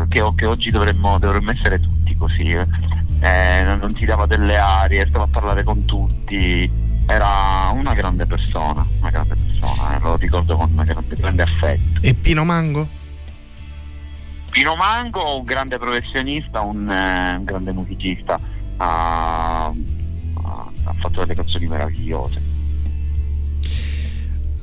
che, 0.09 0.31
che 0.35 0.45
oggi 0.45 0.71
dovremmo, 0.71 1.19
dovremmo, 1.19 1.51
essere 1.51 1.79
tutti 1.79 2.15
così. 2.17 2.49
Eh. 2.49 2.65
eh, 3.21 3.63
non, 3.63 3.77
non 3.79 3.95
si 3.95 4.05
dava 4.05 4.25
delle 4.25 4.57
arie, 4.57 5.05
stava 5.07 5.25
a 5.25 5.27
parlare 5.27 5.63
con 5.63 5.85
tutti, 5.85 6.69
era 7.05 7.69
una 7.73 7.93
grande 7.93 8.25
persona, 8.25 8.85
una 8.99 9.09
grande 9.11 9.35
persona, 9.35 9.95
eh, 9.95 9.99
lo 9.99 10.15
ricordo 10.15 10.57
con 10.57 10.75
grande, 10.75 11.15
grande 11.15 11.43
affetto. 11.43 12.01
E 12.01 12.13
Pino 12.15 12.43
Mango? 12.43 12.87
Pino 14.49 14.75
Mango, 14.75 15.37
un 15.37 15.45
grande 15.45 15.77
professionista, 15.77 16.61
un, 16.61 16.89
eh, 16.89 17.35
un 17.35 17.43
grande 17.43 17.71
musicista, 17.71 18.39
ha, 18.77 19.65
ha 19.67 20.93
fatto 20.99 21.19
delle 21.19 21.35
canzoni 21.35 21.67
meravigliose. 21.67 22.60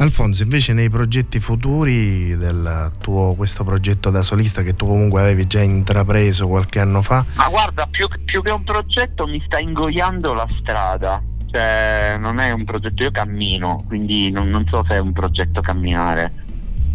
Alfonso, 0.01 0.45
invece 0.45 0.75
nei 0.75 0.89
progetti 0.89 1.41
futuri 1.41 2.37
del 2.37 2.93
tuo 3.01 3.35
questo 3.35 3.65
progetto 3.65 4.11
da 4.11 4.23
solista 4.23 4.63
che 4.63 4.77
tu 4.77 4.87
comunque 4.87 5.21
avevi 5.21 5.49
già 5.49 5.61
intrapreso 5.61 6.47
qualche 6.47 6.79
anno 6.79 7.03
fa? 7.03 7.25
Ma 7.35 7.49
guarda, 7.49 7.89
più, 7.91 8.07
più 8.25 8.41
che 8.43 8.53
un 8.53 8.63
progetto 8.63 9.27
mi 9.27 9.43
sta 9.45 9.59
ingoiando 9.59 10.35
la 10.35 10.47
strada. 10.61 11.21
Cioè, 11.51 12.17
non 12.17 12.39
è 12.39 12.53
un 12.53 12.63
progetto, 12.65 13.03
io 13.03 13.11
cammino, 13.11 13.83
quindi 13.89 14.31
non, 14.31 14.49
non 14.51 14.65
so 14.71 14.85
se 14.87 14.95
è 14.95 14.99
un 14.99 15.13
progetto 15.13 15.61
camminare. 15.63 16.33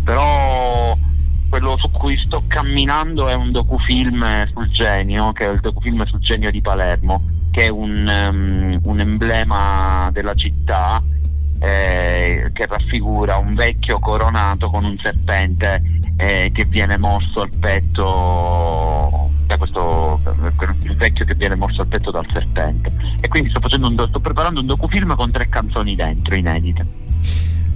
Però 0.05 0.97
quello 1.49 1.77
su 1.79 1.91
cui 1.91 2.17
sto 2.25 2.43
camminando 2.47 3.27
è 3.27 3.33
un 3.33 3.51
docufilm 3.51 4.47
sul 4.53 4.69
genio, 4.69 5.33
che 5.33 5.45
è 5.45 5.51
il 5.51 5.59
docufilm 5.59 6.05
sul 6.05 6.19
genio 6.19 6.51
di 6.51 6.61
Palermo, 6.61 7.21
che 7.51 7.63
è 7.63 7.67
un, 7.67 8.07
um, 8.07 8.79
un 8.81 8.99
emblema 9.01 10.09
della 10.13 10.35
città 10.35 11.03
eh, 11.63 12.49
che 12.51 12.65
raffigura 12.65 13.37
un 13.37 13.55
vecchio 13.55 13.97
coronato 13.99 14.69
con 14.69 14.83
un 14.83 14.97
serpente 15.01 15.81
eh, 16.17 16.51
che 16.53 16.65
viene 16.65 16.97
morso 16.97 17.39
al 17.39 17.51
petto 17.57 19.29
da 19.45 19.57
questo 19.57 20.19
il 20.83 20.95
vecchio 20.97 21.23
che 21.23 21.35
viene 21.35 21.55
morso 21.55 21.81
al 21.81 21.87
petto 21.87 22.11
dal 22.11 22.25
serpente 22.33 22.91
e 23.21 23.27
quindi 23.29 23.49
sto, 23.49 23.61
un, 23.77 24.05
sto 24.09 24.19
preparando 24.19 24.59
un 24.59 24.65
docufilm 24.65 25.15
con 25.15 25.31
tre 25.31 25.47
canzoni 25.47 25.95
dentro 25.95 26.35
inedite 26.35 27.01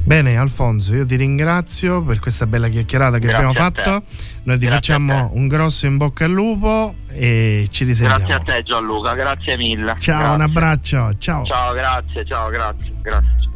Bene 0.04 0.38
Alfonso, 0.38 0.94
io 0.94 1.06
ti 1.06 1.18
ringrazio 1.18 2.02
per 2.02 2.20
questa 2.20 2.48
bella 2.48 2.70
chiacchierata 2.70 3.20
che 3.20 3.28
Grazie 3.28 3.36
abbiamo 3.36 3.54
fatto. 3.54 4.04
Noi 4.44 4.58
ti 4.58 4.66
Grazie 4.66 4.70
facciamo 4.70 5.32
un 5.34 5.50
grosso 5.50 5.86
in 5.86 5.98
bocca 5.98 6.24
al 6.24 6.32
lupo 6.32 6.96
e 7.10 7.68
ci 7.70 7.84
risentiamo. 7.84 8.26
Grazie 8.26 8.54
a 8.54 8.56
te 8.56 8.64
Gianluca, 8.64 9.16
grazie 9.16 9.58
mille. 9.58 9.96
Ciao, 9.98 10.20
grazie. 10.20 10.36
un 10.36 10.42
abbraccio. 10.42 11.10
Ciao. 11.18 11.44
Ciao, 11.44 11.74
grazie, 11.74 12.26
ciao, 12.26 12.50
grazie, 12.50 12.92
grazie. 13.02 13.56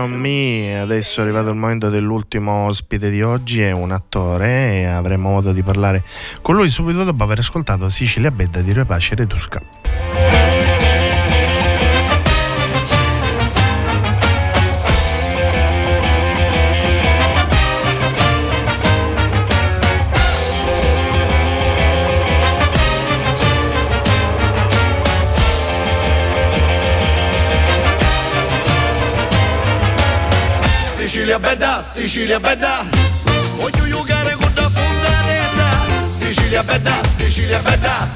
on 0.00 0.12
Me, 0.12 0.80
adesso 0.80 1.20
è 1.20 1.22
arrivato 1.22 1.50
il 1.50 1.56
momento 1.56 1.88
dell'ultimo 1.88 2.66
ospite 2.66 3.10
di 3.10 3.22
oggi, 3.22 3.62
è 3.62 3.70
un 3.70 3.92
attore 3.92 4.80
e 4.80 4.84
avremo 4.86 5.30
modo 5.30 5.52
di 5.52 5.62
parlare 5.62 6.02
con 6.42 6.54
lui 6.54 6.68
subito 6.68 7.04
dopo 7.04 7.22
aver 7.22 7.38
ascoltato 7.38 7.88
Sicilia 7.88 8.30
Bedda 8.30 8.60
di 8.60 8.72
Repace 8.72 9.14
Redusca. 9.14 10.39
Bella, 31.40 31.82
Sicilia 31.82 32.38
bella. 32.38 32.84
Voglio 33.56 33.88
giocare 33.88 34.34
con 34.34 34.52
la 34.54 34.68
fontanella. 34.68 35.68
Sicilia 36.08 36.62
bella, 36.62 37.00
Sicilia 37.16 37.58
bella. 37.60 38.08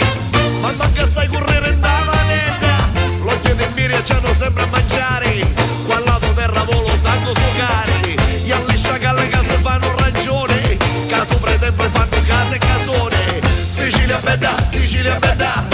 Ma 0.60 0.70
manca 0.72 1.08
sai 1.12 1.28
correre 1.28 1.68
in 1.70 1.80
vanetta 1.80 2.88
L'occhio 3.22 3.54
di 3.54 3.64
Miria 3.74 4.02
c'hanno 4.02 4.32
sempre 4.34 4.62
a 4.62 4.66
mangiare. 4.66 5.46
Qua 5.86 5.98
lato 6.00 6.32
terra 6.34 6.62
volo 6.62 6.90
sanno 7.02 7.32
sucare 7.34 8.14
Gli 8.42 8.50
alliscia 8.50 8.96
che 8.98 9.06
alle 9.06 9.28
case 9.28 9.58
fanno 9.60 9.94
ragione. 9.96 10.76
Caso 11.08 11.36
pretempo 11.38 11.82
fanno 11.90 12.22
case 12.26 12.54
e 12.54 12.58
casone. 12.58 13.40
Sicilia 13.74 14.18
bella, 14.18 14.54
Sicilia 14.70 15.16
bella. 15.16 15.64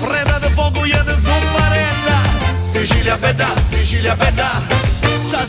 Preda 0.00 0.38
di 0.38 0.48
fuoco 0.52 0.82
ne 0.82 1.16
sono 1.22 1.46
parella 1.52 2.18
Sicilia 2.62 3.16
bella, 3.16 3.54
Sicilia 3.68 4.16
bella. 4.16 4.62
Già 5.28 5.44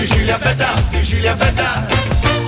Sicilia 0.00 0.38
bella, 0.38 0.72
Sicilia 0.90 1.34
bella. 1.34 1.86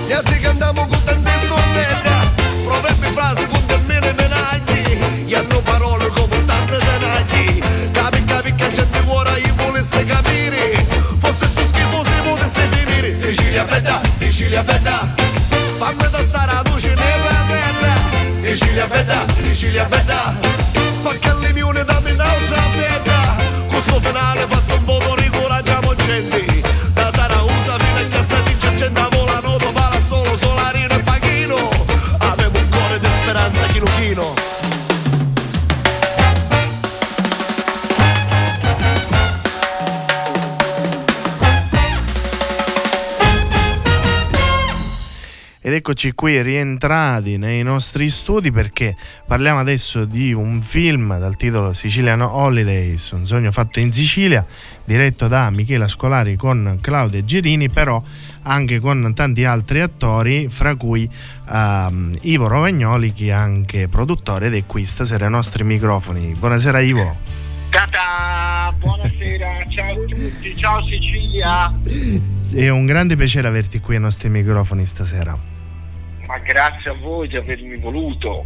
Gli 0.07 0.11
altri 0.11 0.39
cantiamo 0.39 0.87
con 0.87 1.03
tante 1.03 1.29
stornella 1.43 2.33
Proverbi 2.65 3.07
frasi 3.13 3.45
con 3.45 3.63
termine 3.67 4.11
menagli. 4.17 4.97
Gli 5.25 5.35
hanno 5.35 5.59
parole 5.59 6.07
come 6.07 6.45
tante 6.45 6.77
denagli 6.77 7.61
Capi, 7.91 8.23
capi 8.25 8.55
che 8.55 8.71
gente 8.71 8.99
cuore 9.03 9.39
io 9.39 9.53
volesse 9.55 10.03
capire. 10.03 10.83
Fosse 11.19 11.47
sto 11.47 11.61
schifo 11.67 12.03
se 12.03 12.21
potesse 12.23 12.67
finire. 12.71 13.13
Sicilia 13.13 13.65
bella, 13.65 14.01
Sicilia 14.13 14.63
bella. 14.63 15.13
Fammi 15.77 16.09
da 16.09 16.23
stare 16.23 16.51
a 16.53 16.63
luce 16.65 16.95
nella 16.95 17.45
terra. 17.49 18.31
Sicilia 18.31 18.87
bella, 18.87 19.25
Sicilia 19.31 19.83
bella. 19.83 20.33
Spacca 20.73 21.35
le 21.35 21.53
miune 21.53 21.83
dammi 21.83 22.02
Eccoci 45.85 46.13
qui 46.13 46.41
rientrati 46.41 47.37
nei 47.37 47.61
nostri 47.61 48.07
studi 48.07 48.53
perché 48.53 48.95
parliamo 49.27 49.59
adesso 49.59 50.05
di 50.05 50.31
un 50.31 50.61
film 50.61 51.19
dal 51.19 51.35
titolo 51.35 51.73
Sicilian 51.73 52.21
Holidays, 52.21 53.11
un 53.11 53.25
sogno 53.25 53.51
fatto 53.51 53.81
in 53.81 53.91
Sicilia, 53.91 54.45
diretto 54.85 55.27
da 55.27 55.49
Michela 55.49 55.89
Scolari 55.89 56.37
con 56.37 56.77
Claudia 56.79 57.25
Girini, 57.25 57.67
però 57.67 58.01
anche 58.43 58.79
con 58.79 59.11
tanti 59.13 59.43
altri 59.43 59.81
attori, 59.81 60.47
fra 60.47 60.75
cui 60.75 61.03
uh, 61.49 62.17
Ivo 62.21 62.47
Rovagnoli 62.47 63.11
che 63.11 63.25
è 63.25 63.31
anche 63.31 63.89
produttore 63.89 64.45
ed 64.45 64.55
è 64.55 64.65
qui 64.65 64.85
stasera 64.85 65.25
ai 65.25 65.31
nostri 65.31 65.65
microfoni. 65.65 66.33
Buonasera 66.39 66.79
Ivo. 66.79 67.17
Tata, 67.71 68.73
buonasera, 68.79 69.65
ciao 69.67 69.91
a 69.91 70.05
tutti, 70.05 70.55
ciao 70.55 70.81
Sicilia. 70.87 71.73
È 72.53 72.69
un 72.69 72.85
grande 72.85 73.17
piacere 73.17 73.49
averti 73.49 73.81
qui 73.81 73.95
ai 73.95 74.01
nostri 74.01 74.29
microfoni 74.29 74.85
stasera 74.85 75.52
ma 76.27 76.37
grazie 76.39 76.91
a 76.91 76.93
voi 76.93 77.27
di 77.27 77.35
avermi 77.35 77.77
voluto. 77.77 78.45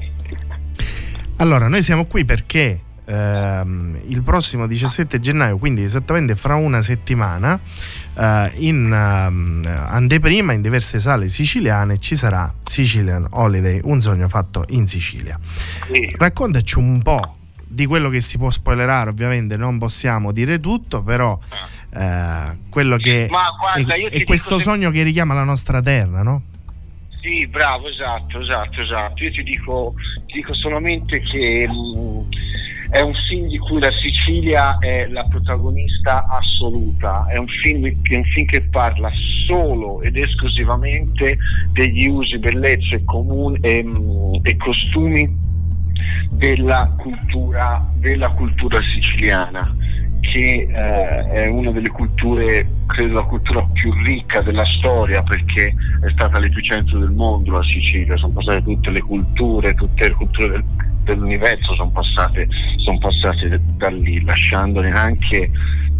Allora, 1.37 1.67
noi 1.67 1.83
siamo 1.83 2.05
qui 2.05 2.25
perché 2.25 2.81
ehm, 3.05 3.99
il 4.07 4.21
prossimo 4.21 4.67
17 4.67 5.19
gennaio, 5.19 5.57
quindi 5.57 5.83
esattamente 5.83 6.35
fra 6.35 6.55
una 6.55 6.81
settimana, 6.81 7.59
eh, 8.17 8.51
in 8.55 8.91
eh, 8.91 9.69
anteprima 9.69 10.53
in 10.53 10.61
diverse 10.61 10.99
sale 10.99 11.29
siciliane 11.29 11.99
ci 11.99 12.15
sarà 12.15 12.53
Sicilian 12.63 13.27
Holiday, 13.31 13.79
un 13.83 14.01
sogno 14.01 14.27
fatto 14.27 14.65
in 14.69 14.87
Sicilia. 14.87 15.39
Sì. 15.91 16.13
Raccontaci 16.17 16.77
un 16.77 17.01
po' 17.01 17.35
di 17.65 17.85
quello 17.85 18.09
che 18.09 18.21
si 18.21 18.37
può 18.37 18.49
spoilerare, 18.49 19.09
ovviamente 19.09 19.57
non 19.57 19.77
possiamo 19.77 20.31
dire 20.31 20.59
tutto, 20.59 21.03
però 21.03 21.37
eh, 21.91 22.57
quello 22.69 22.97
che 22.97 23.27
guarda, 23.27 23.93
è, 23.93 24.09
è 24.09 24.23
questo 24.23 24.57
sogno 24.57 24.89
che 24.91 25.03
richiama 25.03 25.33
la 25.33 25.43
nostra 25.43 25.81
terra, 25.81 26.23
no? 26.23 26.41
Sì, 27.27 27.45
bravo, 27.45 27.89
esatto, 27.89 28.39
esatto, 28.39 28.81
esatto. 28.81 29.21
Io 29.21 29.31
ti 29.31 29.43
dico, 29.43 29.95
ti 30.27 30.35
dico 30.35 30.53
solamente 30.53 31.19
che 31.19 31.67
mh, 31.67 31.73
mm, 31.73 32.21
è 32.89 33.01
un 33.01 33.13
film 33.27 33.49
di 33.49 33.57
cui 33.57 33.81
la 33.81 33.91
Sicilia 34.01 34.77
è 34.77 35.07
la 35.09 35.25
protagonista 35.25 36.25
assoluta, 36.25 37.25
è 37.27 37.35
un 37.35 37.49
film, 37.49 37.85
è 37.85 38.15
un 38.15 38.23
film 38.23 38.45
che 38.45 38.61
parla 38.61 39.11
solo 39.45 40.01
ed 40.03 40.15
esclusivamente 40.15 41.37
degli 41.73 42.07
usi, 42.07 42.37
bellezze 42.37 43.03
comuni 43.03 43.57
e, 43.59 43.83
mm, 43.83 44.35
e 44.43 44.55
costumi 44.55 45.29
della 46.29 46.95
cultura, 46.97 47.85
della 47.97 48.29
cultura 48.29 48.79
siciliana 48.95 49.75
che 50.21 50.67
eh, 50.69 51.27
è 51.29 51.47
una 51.47 51.71
delle 51.71 51.89
culture, 51.89 52.67
credo 52.87 53.13
la 53.15 53.23
cultura 53.23 53.63
più 53.73 53.91
ricca 54.03 54.41
della 54.41 54.65
storia 54.65 55.21
perché 55.23 55.73
è 56.03 56.09
stata 56.11 56.39
l'epicentro 56.39 56.99
del 56.99 57.11
mondo 57.11 57.51
la 57.51 57.63
Sicilia, 57.63 58.17
sono 58.17 58.33
passate 58.33 58.63
tutte 58.63 58.89
le 58.91 59.01
culture, 59.01 59.73
tutte 59.73 60.07
le 60.07 60.13
culture 60.13 60.49
del, 60.49 60.63
dell'universo 61.03 61.73
sono 61.75 61.91
passate, 61.91 62.47
sono 62.77 62.97
passate 62.97 63.61
da 63.77 63.89
lì, 63.89 64.23
lasciandone 64.23 64.91
anche 64.91 65.49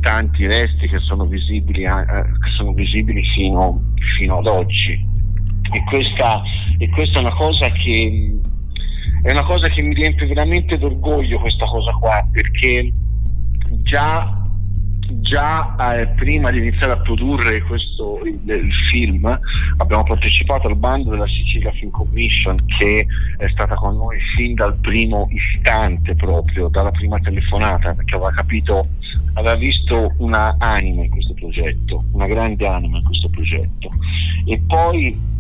tanti 0.02 0.46
resti 0.46 0.88
che 0.88 1.00
sono 1.00 1.26
visibili, 1.26 1.84
eh, 1.84 2.06
che 2.06 2.50
sono 2.56 2.74
visibili 2.74 3.24
fino, 3.36 3.94
fino, 4.18 4.38
ad 4.38 4.48
oggi. 4.48 4.94
E 5.74 5.84
questa, 5.90 6.42
e 6.78 6.90
questa 6.90 7.18
è 7.18 7.22
una 7.22 7.34
cosa 7.34 7.70
che 7.72 8.40
è 9.24 9.32
una 9.32 9.44
cosa 9.44 9.68
che 9.68 9.82
mi 9.82 9.94
riempie 9.94 10.28
veramente 10.28 10.78
d'orgoglio 10.78 11.40
questa 11.40 11.66
cosa 11.66 11.92
qua 11.94 12.26
perché 12.32 12.94
già, 13.84 14.42
già 15.22 15.96
eh, 15.96 16.08
prima 16.08 16.52
di 16.52 16.60
iniziare 16.60 16.94
a 16.94 16.98
produrre 16.98 17.62
questo, 17.64 18.22
il, 18.24 18.40
il, 18.46 18.74
film 18.90 19.40
abbiamo 19.78 20.04
partecipato 20.04 20.68
al 20.68 20.76
bando 20.76 21.12
della 21.12 21.28
Sicilia 21.28 21.72
Film 21.72 21.92
Commission 21.92 22.64
che 22.78 23.06
è 23.38 23.48
stata 23.50 23.76
con 23.76 23.96
noi 23.96 24.18
fin 24.36 24.54
dal 24.54 24.76
primo 24.78 25.28
istante 25.32 26.16
proprio, 26.16 26.68
dalla 26.68 26.92
prima 26.92 27.20
telefonata, 27.20 27.94
perché 27.94 28.16
aveva 28.16 28.32
capito, 28.32 28.88
aveva 29.34 29.56
visto 29.56 30.14
una 30.18 30.56
anima 30.60 31.04
in 31.04 31.10
questo 31.10 31.34
progetto, 31.34 32.04
una 32.12 32.28
grande 32.28 32.68
anima 32.68 32.98
in 32.98 33.04
questo 33.04 33.30
progetto. 33.30 33.92
E 34.46 34.62
poi 34.66 35.36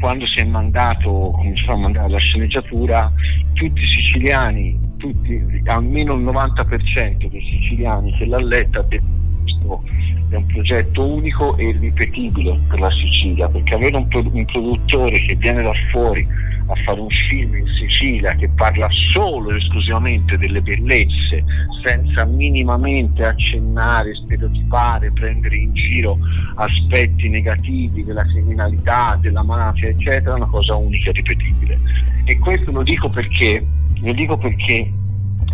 quando 0.00 0.26
si 0.26 0.38
è 0.38 0.44
mandato, 0.44 1.30
cominciato 1.34 1.72
a 1.72 1.76
mandare 1.76 2.08
la 2.08 2.18
sceneggiatura, 2.18 3.12
tutti 3.52 3.82
i 3.82 3.86
siciliani 3.86 4.89
tutti, 5.00 5.62
almeno 5.64 6.14
il 6.14 6.22
90% 6.22 7.28
dei 7.28 7.40
siciliani 7.40 8.12
che 8.16 8.26
l'ha 8.26 8.38
letta 8.38 8.80
ha 8.80 8.82
detto 8.82 9.18
questo 9.42 9.82
è 10.28 10.36
un 10.36 10.46
progetto 10.46 11.12
unico 11.12 11.56
e 11.56 11.68
irripetibile 11.68 12.60
per 12.68 12.78
la 12.78 12.90
Sicilia, 12.90 13.48
perché 13.48 13.74
avere 13.74 13.96
un, 13.96 14.06
un 14.12 14.44
produttore 14.44 15.18
che 15.26 15.34
viene 15.34 15.62
da 15.62 15.72
fuori 15.90 16.26
a 16.66 16.74
fare 16.84 17.00
un 17.00 17.08
film 17.28 17.56
in 17.56 17.66
Sicilia 17.66 18.32
che 18.36 18.48
parla 18.50 18.86
solo 19.12 19.50
e 19.50 19.56
esclusivamente 19.56 20.38
delle 20.38 20.62
bellezze, 20.62 21.42
senza 21.84 22.24
minimamente 22.26 23.24
accennare, 23.24 24.14
stereotipare, 24.14 25.10
prendere 25.10 25.56
in 25.56 25.72
giro 25.74 26.16
aspetti 26.54 27.28
negativi 27.28 28.04
della 28.04 28.22
criminalità, 28.22 29.18
della 29.20 29.42
mafia, 29.42 29.88
eccetera, 29.88 30.34
è 30.34 30.36
una 30.36 30.46
cosa 30.46 30.76
unica 30.76 31.10
e 31.10 31.12
ripetibile. 31.12 31.80
E 32.24 32.38
questo 32.38 32.70
lo 32.70 32.84
dico 32.84 33.08
perché 33.08 33.66
lo 34.00 34.12
dico 34.12 34.36
perché 34.36 34.90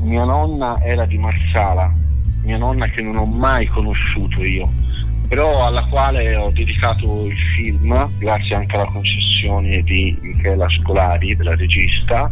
mia 0.01 0.25
nonna 0.25 0.81
era 0.83 1.05
di 1.05 1.19
Marsala, 1.19 1.93
mia 2.43 2.57
nonna 2.57 2.87
che 2.87 3.03
non 3.03 3.17
ho 3.17 3.25
mai 3.25 3.67
conosciuto 3.67 4.43
io, 4.45 4.71
però 5.29 5.67
alla 5.67 5.85
quale 5.87 6.37
ho 6.37 6.51
dedicato 6.51 7.27
il 7.27 7.37
film, 7.57 8.09
grazie 8.19 8.55
anche 8.55 8.77
alla 8.77 8.87
concessione 8.87 9.83
di 9.83 10.17
Michela 10.21 10.69
Scolari, 10.69 11.35
della 11.35 11.57
regista, 11.57 12.31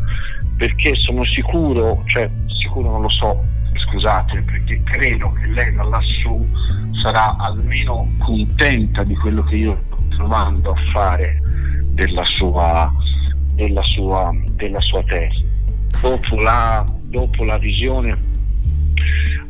perché 0.56 0.94
sono 0.94 1.24
sicuro, 1.24 2.02
cioè 2.06 2.30
sicuro 2.46 2.90
non 2.92 3.02
lo 3.02 3.08
so, 3.08 3.42
scusate, 3.74 4.42
perché 4.42 4.80
credo 4.84 5.32
che 5.32 5.46
lei 5.48 5.74
da 5.74 5.82
lassù 5.82 6.46
sarà 7.02 7.36
almeno 7.38 8.08
contenta 8.20 9.02
di 9.02 9.16
quello 9.16 9.42
che 9.42 9.56
io 9.56 9.82
sto 9.86 9.98
provando 10.16 10.70
a 10.70 10.76
fare 10.92 11.40
della 11.88 12.24
sua, 12.24 12.92
della 13.54 13.82
sua, 13.82 14.32
della 14.54 14.80
sua 14.80 15.02
tesi 15.02 15.53
dopo 16.00 16.40
la, 16.40 16.84
dopo 17.02 17.44
la 17.44 17.58
visione 17.58 18.32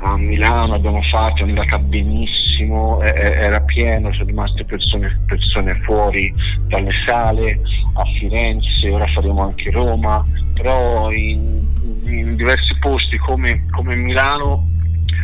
a 0.05 0.17
Milano 0.19 0.75
abbiamo 0.75 1.03
fatto, 1.03 1.45
è 1.45 1.49
andata 1.49 1.79
benissimo, 1.79 3.01
era 3.01 3.61
pieno, 3.61 4.13
sono 4.13 4.27
rimaste 4.27 4.65
persone, 4.65 5.21
persone, 5.27 5.75
fuori 5.77 6.33
dalle 6.67 6.93
sale, 7.07 7.61
a 7.95 8.05
Firenze, 8.19 8.91
ora 8.91 9.07
faremo 9.07 9.43
anche 9.43 9.71
Roma, 9.71 10.25
però 10.53 11.11
in, 11.11 11.67
in 12.05 12.35
diversi 12.37 12.77
posti 12.81 13.17
come, 13.19 13.65
come, 13.71 13.97
Milano 13.97 14.69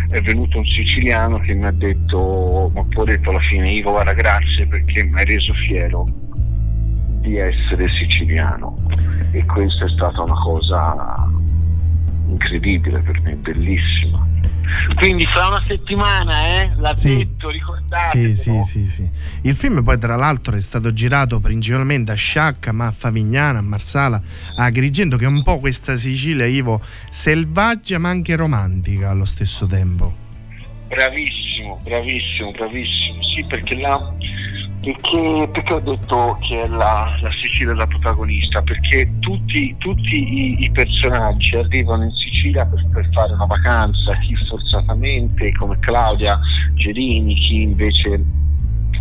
è 0.09 0.21
venuto 0.23 0.59
un 0.59 0.67
siciliano 0.67 1.39
che 1.41 1.53
mi 1.53 1.67
ha 1.67 1.73
detto, 1.73 2.71
ma 2.75 2.85
poi 2.89 3.03
ho 3.03 3.05
detto 3.05 3.31
alla 3.31 3.41
fine 3.41 3.71
Ivo 3.71 3.91
guarda 3.91 4.15
grazie 4.15 4.67
perché 4.67 5.05
mi 5.05 5.19
hai 5.19 5.25
reso 5.27 5.53
fiero 5.55 6.07
di 7.21 7.37
essere 7.37 7.89
siciliano 7.99 8.83
e 9.31 9.45
questa 9.45 9.85
è 9.85 9.89
stata 9.91 10.23
una 10.23 10.39
cosa 10.43 11.29
incredibile 12.27 13.01
per 13.01 13.21
me, 13.21 13.35
bellissima. 13.35 14.27
Quindi 14.95 15.27
fra 15.27 15.49
una 15.49 15.65
settimana, 15.67 16.47
eh? 16.47 16.71
L'ha 16.77 16.95
sì. 16.95 17.17
detto, 17.17 17.51
ricordate. 17.51 18.35
Sì, 18.35 18.37
sì, 18.37 18.63
sì, 18.63 18.87
sì. 18.87 19.11
Il 19.43 19.55
film 19.55 19.83
poi 19.83 19.99
tra 19.99 20.17
l'altro 20.17 20.57
è 20.57 20.61
stato 20.61 20.93
girato 20.93 21.41
principalmente 21.41 22.13
a 22.13 22.15
Sciacca, 22.15 22.73
ma 22.73 22.87
a 22.87 22.91
Favignana, 22.93 23.59
a 23.59 23.63
Marsala, 23.63 24.21
a 24.57 24.65
Agrigento, 24.65 25.17
che 25.17 25.25
è 25.25 25.29
un 25.29 25.43
po' 25.43 25.59
questa 25.59 25.97
Sicilia, 25.97 26.47
Ivo, 26.47 26.81
selvaggia 27.11 27.99
ma 27.99 28.09
anche 28.09 28.37
romantica 28.37 29.11
allo 29.11 29.25
stesso 29.25 29.67
tempo. 29.67 30.15
Bravissimo, 30.89 31.81
bravissimo, 31.83 32.51
bravissimo. 32.53 33.23
Sì, 33.23 33.45
perché 33.45 33.77
là 33.77 34.15
perché, 34.81 35.49
perché, 35.53 35.75
ho 35.75 35.81
detto 35.81 36.39
che 36.41 36.63
è 36.63 36.67
la, 36.67 37.17
la 37.21 37.31
Sicilia 37.33 37.75
la 37.75 37.87
protagonista? 37.87 38.63
Perché 38.63 39.11
tutti, 39.19 39.75
tutti 39.79 40.17
i, 40.17 40.65
i, 40.65 40.71
personaggi 40.71 41.57
arrivano 41.57 42.05
in 42.05 42.13
Sicilia 42.13 42.65
per, 42.65 42.87
per, 42.91 43.09
fare 43.13 43.35
una 43.35 43.45
vacanza, 43.45 44.17
chi 44.21 44.35
forzatamente 44.49 45.53
come 45.53 45.79
Claudia 45.81 46.41
Gerini, 46.75 47.35
chi 47.35 47.63
invece 47.63 48.25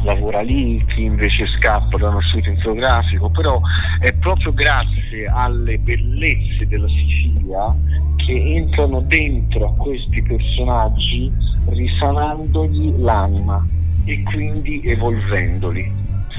lavora 0.03 0.41
lì, 0.41 0.83
chi 0.87 1.03
invece 1.03 1.45
scappa 1.57 1.97
da 1.97 2.09
uno 2.09 2.21
shooting 2.21 2.57
fotografico, 2.57 3.29
però 3.29 3.61
è 4.01 4.11
proprio 4.13 4.53
grazie 4.53 5.27
alle 5.27 5.77
bellezze 5.77 6.67
della 6.67 6.87
Sicilia 6.87 7.73
che 8.17 8.55
entrano 8.55 8.99
dentro 9.01 9.69
a 9.69 9.73
questi 9.81 10.21
personaggi 10.23 11.31
risanandogli 11.67 12.99
l'anima 12.99 13.77
e 14.11 14.23
quindi 14.23 14.81
evolvendoli. 14.83 15.91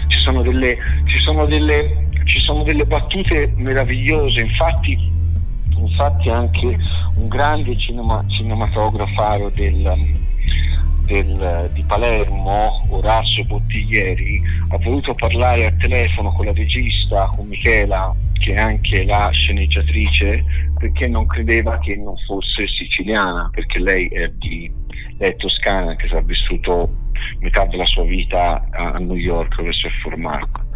Ci 0.09 0.19
sono 0.19 0.43
delle, 0.43 0.77
ci 1.07 1.19
sono 1.19 1.47
delle, 1.47 2.09
ci 2.25 2.41
sono 2.41 2.63
delle 2.65 2.85
battute 2.85 3.53
meravigliose, 3.57 4.41
infatti, 4.41 4.99
infatti 5.77 6.29
anche 6.29 6.77
un 7.15 7.29
grande 7.29 7.77
cinema, 7.77 8.25
cinematografaro 8.29 9.51
del, 9.51 10.15
del, 11.05 11.71
di 11.73 11.85
Palermo, 11.85 12.87
Orazio 12.89 13.45
Bottiglieri, 13.45 14.41
ha 14.69 14.79
voluto 14.79 15.15
parlare 15.15 15.67
al 15.67 15.77
telefono 15.77 16.33
con 16.33 16.47
la 16.47 16.53
regista, 16.53 17.31
con 17.37 17.47
Michela, 17.47 18.13
che 18.33 18.55
è 18.55 18.59
anche 18.59 19.05
la 19.05 19.29
sceneggiatrice, 19.31 20.45
perché 20.79 21.07
non 21.07 21.27
credeva 21.27 21.79
che 21.79 21.95
non 21.97 22.17
fosse 22.27 22.67
siciliana, 22.67 23.49
perché 23.53 23.79
lei 23.79 24.09
è, 24.09 24.29
di, 24.39 24.73
è 25.19 25.37
toscana, 25.37 25.95
che 25.95 26.09
ha 26.17 26.23
vissuto 26.23 27.00
metà 27.41 27.65
della 27.67 27.87
sua 27.87 28.05
vita 28.05 28.67
a 28.71 28.99
New 28.99 29.17
York 29.17 29.57
dove 29.57 29.73
si 29.73 29.87
è 29.87 29.91
formato. 30.03 30.69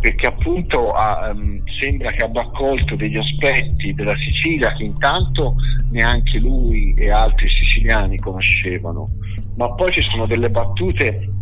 Perché 0.00 0.28
appunto 0.28 0.92
ha, 0.92 1.30
um, 1.32 1.60
sembra 1.80 2.12
che 2.12 2.24
abbia 2.24 2.42
accolto 2.42 2.94
degli 2.94 3.16
aspetti 3.16 3.94
della 3.94 4.16
Sicilia 4.16 4.72
che 4.74 4.84
intanto 4.84 5.56
neanche 5.90 6.38
lui 6.38 6.94
e 6.94 7.10
altri 7.10 7.48
siciliani 7.48 8.16
conoscevano, 8.18 9.10
ma 9.56 9.72
poi 9.74 9.90
ci 9.92 10.02
sono 10.02 10.26
delle 10.26 10.50
battute 10.50 11.32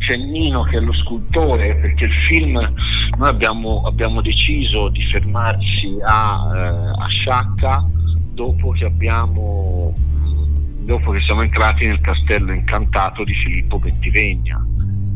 c'è 0.00 0.16
Nino 0.16 0.62
che 0.62 0.78
è 0.78 0.80
lo 0.80 0.94
scultore 0.94 1.76
perché 1.76 2.06
il 2.06 2.14
film 2.26 2.52
noi 3.18 3.28
abbiamo, 3.28 3.82
abbiamo 3.82 4.22
deciso 4.22 4.88
di 4.88 5.02
fermarci 5.04 5.98
a, 6.02 6.50
eh, 6.54 7.02
a 7.02 7.06
Sciacca 7.06 7.86
dopo 8.32 8.70
che 8.70 8.86
abbiamo 8.86 9.94
dopo 10.90 11.12
che 11.12 11.20
siamo 11.20 11.42
entrati 11.42 11.86
nel 11.86 12.00
castello 12.00 12.52
incantato 12.52 13.22
di 13.22 13.32
Filippo 13.32 13.78
Bentivegna 13.78 14.60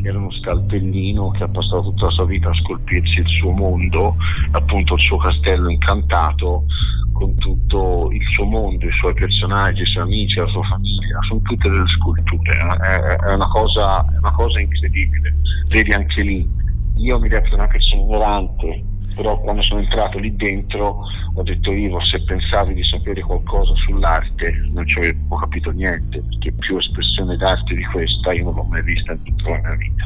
era 0.01 0.17
uno 0.17 0.31
scalpellino 0.31 1.31
che 1.31 1.43
ha 1.43 1.49
passato 1.49 1.81
tutta 1.81 2.05
la 2.05 2.11
sua 2.11 2.25
vita 2.25 2.49
a 2.49 2.53
scolpirsi 2.53 3.19
il 3.19 3.27
suo 3.27 3.51
mondo, 3.51 4.15
appunto 4.51 4.93
il 4.93 5.01
suo 5.01 5.17
castello 5.17 5.67
incantato 5.67 6.63
con 7.11 7.35
tutto 7.35 8.09
il 8.11 8.21
suo 8.31 8.45
mondo, 8.45 8.87
i 8.87 8.91
suoi 8.93 9.13
personaggi, 9.15 9.81
i 9.81 9.85
suoi 9.85 10.03
amici, 10.03 10.37
la 10.37 10.47
sua 10.47 10.63
famiglia, 10.63 11.19
sono 11.27 11.41
tutte 11.41 11.67
delle 11.67 11.87
sculture, 11.87 12.55
è, 12.55 12.99
è, 13.25 13.33
una, 13.33 13.47
cosa, 13.47 14.05
una 14.17 14.31
cosa 14.31 14.59
incredibile. 14.61 15.35
Vedi 15.69 15.91
anche 15.91 16.21
lì, 16.21 16.47
io 16.97 17.19
mi 17.19 17.27
reputo 17.27 17.55
una 17.55 17.67
persona 17.67 18.01
ignorante, 18.01 18.83
però 19.13 19.39
quando 19.39 19.61
sono 19.61 19.81
entrato 19.81 20.19
lì 20.19 20.35
dentro 20.35 21.03
ho 21.37 21.43
detto 21.43 21.71
Ivo 21.71 22.03
se 22.03 22.21
pensavi 22.23 22.73
di 22.73 22.83
sapere 22.83 23.21
qualcosa 23.21 23.73
sull'arte 23.75 24.69
non 24.71 24.87
ci 24.87 24.97
avevo 24.99 25.35
capito 25.35 25.71
niente 25.71 26.21
perché 26.29 26.53
più 26.53 26.77
espressione 26.77 27.35
d'arte 27.35 27.75
di 27.75 27.83
questa 27.85 28.33
io 28.33 28.45
non 28.45 28.55
l'ho 28.55 28.63
mai 28.63 28.81
vista 28.83 29.11
in 29.11 29.23
tutta 29.23 29.49
la 29.49 29.57
mia 29.57 29.75
vita 29.75 30.05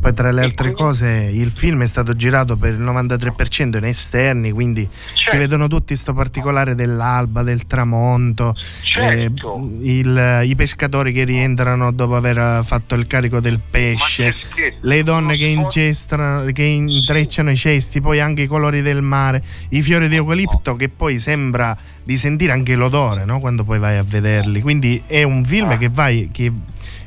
poi 0.00 0.14
tra 0.14 0.30
le 0.30 0.42
altre 0.42 0.72
cose 0.72 1.30
il 1.32 1.50
film 1.50 1.82
è 1.82 1.86
stato 1.86 2.14
girato 2.14 2.56
per 2.56 2.74
il 2.74 2.80
93% 2.80 3.76
in 3.76 3.84
esterni 3.84 4.50
quindi 4.52 4.88
certo. 4.90 5.30
si 5.30 5.36
vedono 5.36 5.68
tutti 5.68 5.88
questo 5.88 6.14
particolare 6.14 6.74
dell'alba 6.74 7.42
del 7.42 7.66
tramonto 7.66 8.54
certo. 8.82 9.56
eh, 9.56 9.98
il, 9.98 10.40
i 10.44 10.54
pescatori 10.54 11.12
che 11.12 11.24
rientrano 11.24 11.92
dopo 11.92 12.16
aver 12.16 12.64
fatto 12.64 12.94
il 12.94 13.06
carico 13.06 13.40
del 13.40 13.60
pesce 13.60 14.34
le 14.80 15.02
donne 15.02 15.36
che, 15.36 15.46
ingestano, 15.46 16.44
che 16.52 16.62
intrecciano 16.62 17.50
i 17.50 17.56
cesti 17.56 18.00
poi 18.00 18.20
anche 18.24 18.42
i 18.42 18.46
colori 18.46 18.82
del 18.82 19.02
mare, 19.02 19.42
i 19.70 19.82
fiori 19.82 20.08
di 20.08 20.16
eucalipto 20.16 20.76
che 20.76 20.88
poi 20.88 21.18
sembra 21.18 21.76
di 22.02 22.16
sentire 22.16 22.52
anche 22.52 22.74
l'odore 22.74 23.24
no? 23.24 23.40
quando 23.40 23.64
poi 23.64 23.78
vai 23.78 23.96
a 23.96 24.04
vederli. 24.04 24.60
Quindi 24.60 25.02
è 25.06 25.22
un 25.22 25.44
film 25.44 25.70
ah. 25.70 25.76
che, 25.76 25.88
vai, 25.90 26.30
che 26.32 26.52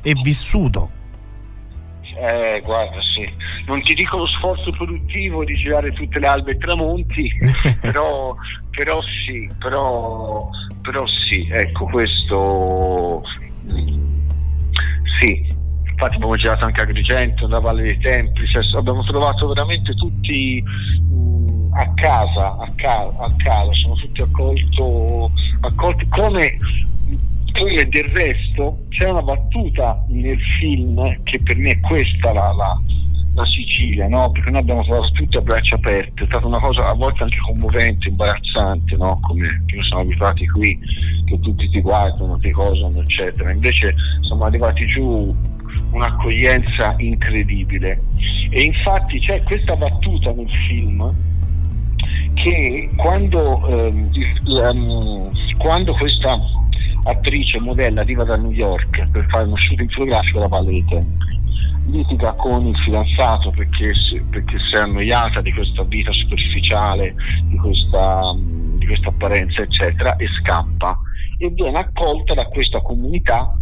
è 0.01 0.11
vissuto. 0.23 0.91
Eh, 2.19 2.61
guarda, 2.63 2.99
sì. 3.01 3.29
Non 3.67 3.81
ti 3.83 3.93
dico 3.93 4.17
lo 4.17 4.25
sforzo 4.25 4.71
produttivo 4.71 5.43
di 5.43 5.55
girare 5.55 5.91
tutte 5.91 6.17
le 6.19 6.27
albe 6.27 6.51
e 6.51 6.57
tramonti, 6.57 7.31
però, 7.79 8.35
però 8.71 8.99
sì, 9.01 9.47
però, 9.59 10.49
però 10.81 11.05
sì, 11.05 11.47
ecco 11.51 11.85
questo. 11.85 13.21
Mm, 13.71 14.29
sì, 15.19 15.55
infatti 15.97 16.15
abbiamo 16.15 16.35
girato 16.35 16.63
anche 16.63 16.81
Agrigento, 16.81 17.47
nella 17.47 17.59
Valle 17.59 17.81
dei 17.81 17.97
Templi, 17.97 18.45
cioè, 18.47 18.63
abbiamo 18.77 19.03
trovato 19.03 19.47
veramente 19.47 19.95
tutti 19.95 20.61
mh, 20.61 21.73
a 21.73 21.91
casa, 21.95 22.55
a, 22.55 22.71
ca- 22.75 23.11
a 23.17 23.33
casa, 23.37 23.73
sono 23.73 23.95
tutti 23.95 24.21
accolto, 24.21 25.31
accolti 25.61 26.07
come 26.09 26.57
e 27.53 27.85
del 27.87 28.03
resto 28.13 28.83
c'è 28.89 29.09
una 29.09 29.23
battuta 29.23 30.05
nel 30.09 30.39
film 30.59 31.23
che 31.23 31.41
per 31.41 31.57
me 31.57 31.71
è 31.71 31.79
questa 31.79 32.31
la, 32.31 32.53
la, 32.53 32.79
la 33.33 33.45
Sicilia, 33.47 34.07
no? 34.07 34.29
perché 34.29 34.51
noi 34.51 34.61
abbiamo 34.61 34.83
trovato 34.83 35.11
tutti 35.13 35.37
a 35.37 35.41
braccia 35.41 35.75
aperte, 35.75 36.23
è 36.23 36.27
stata 36.27 36.45
una 36.45 36.59
cosa 36.59 36.87
a 36.87 36.93
volte 36.93 37.23
anche 37.23 37.39
commovente, 37.39 38.09
imbarazzante, 38.09 38.95
no? 38.97 39.19
come 39.21 39.63
noi 39.73 39.83
siamo 39.85 40.03
abituati 40.03 40.47
qui, 40.47 40.77
che 41.25 41.39
tutti 41.39 41.67
ti 41.69 41.81
guardano, 41.81 42.37
ti 42.37 42.51
cosano, 42.51 43.01
eccetera. 43.01 43.49
Invece 43.51 43.95
siamo 44.21 44.45
arrivati 44.45 44.85
giù 44.85 45.35
un'accoglienza 45.91 46.95
incredibile. 46.97 48.01
E 48.49 48.63
infatti 48.63 49.19
c'è 49.19 49.43
questa 49.43 49.75
battuta 49.75 50.31
nel 50.31 50.49
film 50.67 51.13
che 52.35 52.89
quando, 52.95 53.67
ehm, 53.67 54.11
um, 54.45 55.31
quando 55.57 55.93
questa 55.93 56.37
attrice 57.03 57.59
modella 57.59 58.01
arriva 58.01 58.23
da 58.23 58.35
New 58.35 58.51
York 58.51 59.09
per 59.11 59.25
fare 59.29 59.45
uno 59.45 59.57
shooting 59.57 59.89
fotografico 59.91 60.37
alla 60.39 60.47
Valle 60.47 60.83
litiga 61.87 62.33
con 62.33 62.67
il 62.67 62.77
fidanzato 62.77 63.49
perché, 63.51 63.93
perché 64.29 64.57
si 64.59 64.75
è 64.75 64.79
annoiata 64.79 65.41
di 65.41 65.53
questa 65.53 65.83
vita 65.83 66.11
superficiale, 66.11 67.15
di 67.43 67.57
questa, 67.57 68.35
di 68.75 68.85
questa 68.85 69.09
apparenza, 69.09 69.61
eccetera, 69.61 70.15
e 70.17 70.27
scappa 70.41 70.97
e 71.37 71.49
viene 71.49 71.77
accolta 71.77 72.33
da 72.33 72.45
questa 72.47 72.81
comunità 72.81 73.55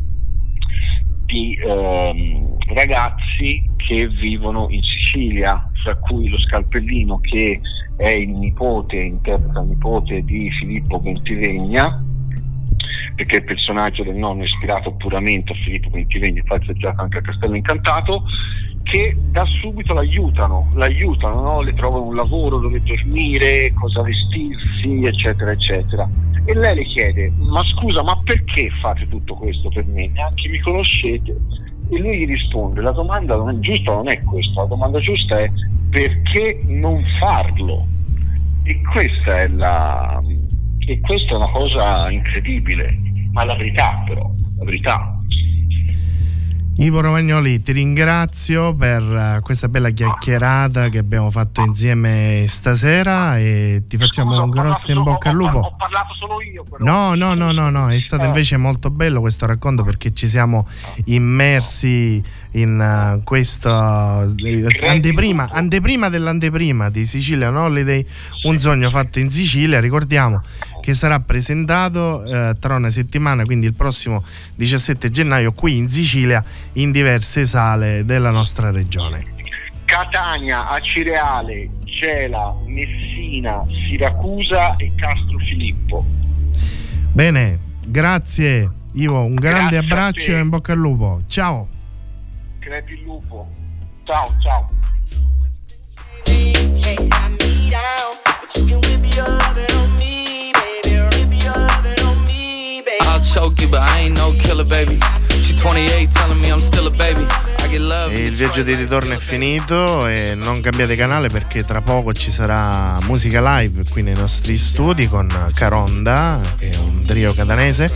di 1.25 1.57
ehm, 1.61 2.57
ragazzi 2.73 3.69
che 3.77 4.07
vivono 4.07 4.67
in 4.69 4.81
Sicilia, 4.81 5.69
fra 5.83 5.95
cui 5.97 6.29
lo 6.29 6.39
Scalpellino 6.39 7.19
che 7.19 7.59
è 7.97 8.09
il 8.09 8.29
nipote, 8.29 8.97
interpreta 8.97 9.61
nipote 9.61 10.23
di 10.23 10.49
Filippo 10.51 10.99
Ventivegna, 10.99 12.03
perché 13.15 13.37
il 13.37 13.43
personaggio 13.43 14.03
del 14.03 14.15
nonno 14.15 14.41
è 14.41 14.45
ispirato 14.45 14.93
puramente 14.93 15.53
a 15.53 15.55
Filippo 15.55 15.89
Ventivegna, 15.89 16.39
infatti 16.39 16.71
è 16.71 16.73
giocato 16.73 17.01
anche 17.01 17.17
a 17.19 17.21
Castello 17.21 17.55
Incantato, 17.55 18.23
che 18.83 19.15
da 19.31 19.45
subito 19.45 19.93
l'aiutano, 19.93 20.67
l'aiutano, 20.73 21.41
no? 21.41 21.61
le 21.61 21.73
trovano 21.73 22.05
un 22.05 22.15
lavoro 22.15 22.59
dove 22.59 22.83
dormire, 22.83 23.73
cosa 23.73 24.03
vestirsi, 24.03 25.05
eccetera, 25.05 25.51
eccetera 25.51 26.07
e 26.45 26.53
lei 26.53 26.75
le 26.75 26.83
chiede 26.85 27.31
ma 27.37 27.63
scusa 27.65 28.03
ma 28.03 28.19
perché 28.23 28.69
fate 28.81 29.07
tutto 29.07 29.35
questo 29.35 29.69
per 29.69 29.85
me? 29.85 30.07
Neanche 30.09 30.47
mi 30.49 30.59
conoscete? 30.59 31.35
E 31.89 31.97
lui 31.97 32.19
gli 32.19 32.27
risponde 32.27 32.81
la 32.81 32.91
domanda 32.91 33.35
non 33.35 33.49
è 33.49 33.59
giusta 33.59 33.93
non 33.93 34.09
è 34.09 34.21
questa. 34.23 34.61
La 34.61 34.67
domanda 34.67 34.99
giusta 34.99 35.39
è 35.39 35.51
perché 35.89 36.61
non 36.67 37.03
farlo? 37.19 37.87
E 38.63 38.81
questa 38.81 39.41
è 39.41 39.47
la 39.47 40.21
e 40.87 40.99
questa 40.99 41.33
è 41.33 41.35
una 41.35 41.51
cosa 41.51 42.11
incredibile. 42.11 42.97
Ma 43.31 43.43
la 43.43 43.55
verità 43.55 44.03
però 44.05 44.29
la 44.57 44.63
verità 44.63 45.14
Ivo 46.77 46.99
Romagnoli, 46.99 47.61
ti 47.61 47.71
ringrazio 47.71 48.75
per 48.75 49.01
eh, 49.01 49.39
questa 49.41 49.69
bella 49.69 49.91
chiacchierata 49.91 50.89
che 50.89 50.97
abbiamo 50.97 51.31
fatto 51.31 51.61
insieme 51.61 52.43
stasera 52.49 53.37
e 53.37 53.83
ti 53.87 53.97
facciamo 53.97 54.43
un 54.43 54.49
grosso 54.49 54.91
in 54.91 55.01
bocca 55.01 55.29
al 55.29 55.35
lupo. 55.35 55.59
Ho 55.59 55.75
parlato 55.77 56.13
solo 56.19 56.41
io. 56.41 56.65
No, 56.79 57.15
no, 57.15 57.33
no, 57.33 57.53
no, 57.53 57.69
no, 57.69 57.89
è 57.89 57.97
stato 57.99 58.23
eh. 58.23 58.25
invece 58.27 58.57
molto 58.57 58.89
bello 58.89 59.21
questo 59.21 59.45
racconto 59.45 59.83
perché 59.83 60.13
ci 60.13 60.27
siamo 60.27 60.67
immersi 61.05 62.21
in 62.51 63.21
questo 63.23 63.69
uh, 63.69 64.35
anteprima, 64.85 65.47
anteprima 65.49 66.09
dell'anteprima 66.09 66.89
di 66.89 67.05
Sicilia 67.05 67.49
No 67.51 67.63
Holiday, 67.63 68.05
un 68.43 68.57
sogno 68.57 68.89
fatto 68.89 69.19
in 69.19 69.29
Sicilia, 69.29 69.79
ricordiamo 69.79 70.41
che 70.85 70.93
sarà 70.93 71.19
presentato 71.19 72.21
uh, 72.23 72.55
tra 72.59 72.75
una 72.75 72.91
settimana, 72.91 73.43
quindi 73.43 73.65
il 73.65 73.73
prossimo 73.73 74.23
17 74.53 75.09
gennaio 75.09 75.51
qui 75.51 75.77
in 75.77 75.89
Sicilia 75.89 76.43
in 76.73 76.91
diverse 76.91 77.43
sale 77.45 78.05
della 78.05 78.29
nostra 78.29 78.69
regione. 78.69 79.33
Catania, 79.85 80.69
Acireale, 80.69 81.69
Gela, 81.83 82.53
Messina, 82.67 83.65
Siracusa 83.87 84.75
e 84.75 84.93
Castro 84.95 85.39
Filippo. 85.39 86.05
Bene, 87.11 87.59
grazie 87.83 88.69
Ivo, 88.93 89.23
un 89.23 89.33
grande 89.33 89.71
grazie 89.71 89.77
abbraccio 89.77 90.31
e 90.31 90.39
in 90.39 90.49
bocca 90.49 90.73
al 90.73 90.77
lupo. 90.77 91.23
Ciao 91.25 91.69
crepi 92.65 92.93
il 92.93 93.01
lupo. 93.03 93.47
Ciao, 94.05 94.35
ciao. 94.41 94.69
I'll 103.01 103.21
choke 103.21 103.59
you, 103.61 103.67
but 103.67 103.81
I 103.81 104.01
ain't 104.01 104.15
no 104.15 104.33
killer, 104.39 104.63
baby. 104.63 104.99
She's 105.29 105.59
28, 105.61 106.09
telling 106.11 106.41
me 106.41 106.51
I'm 106.51 106.61
still 106.61 106.87
a 106.87 106.91
baby. 106.91 107.25
Il 107.67 108.35
viaggio 108.35 108.63
di 108.63 108.75
ritorno 108.75 109.13
è 109.13 109.17
finito 109.17 110.07
e 110.07 110.33
non 110.35 110.61
cambiate 110.61 110.95
canale 110.95 111.29
perché 111.29 111.65
tra 111.65 111.81
poco 111.81 112.13
ci 112.13 112.31
sarà 112.31 112.97
musica 113.01 113.59
live 113.59 113.83
qui 113.89 114.01
nei 114.01 114.13
nostri 114.13 114.55
studi 114.57 115.09
con 115.09 115.51
Caronda, 115.53 116.39
che 116.57 116.69
è 116.69 116.77
un 116.77 117.03
trio 117.05 117.33
catanese 117.33 117.91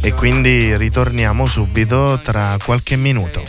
e 0.00 0.12
quindi 0.12 0.76
ritorniamo 0.76 1.46
subito 1.46 2.20
tra 2.22 2.56
qualche 2.62 2.96
minuto. 2.96 3.42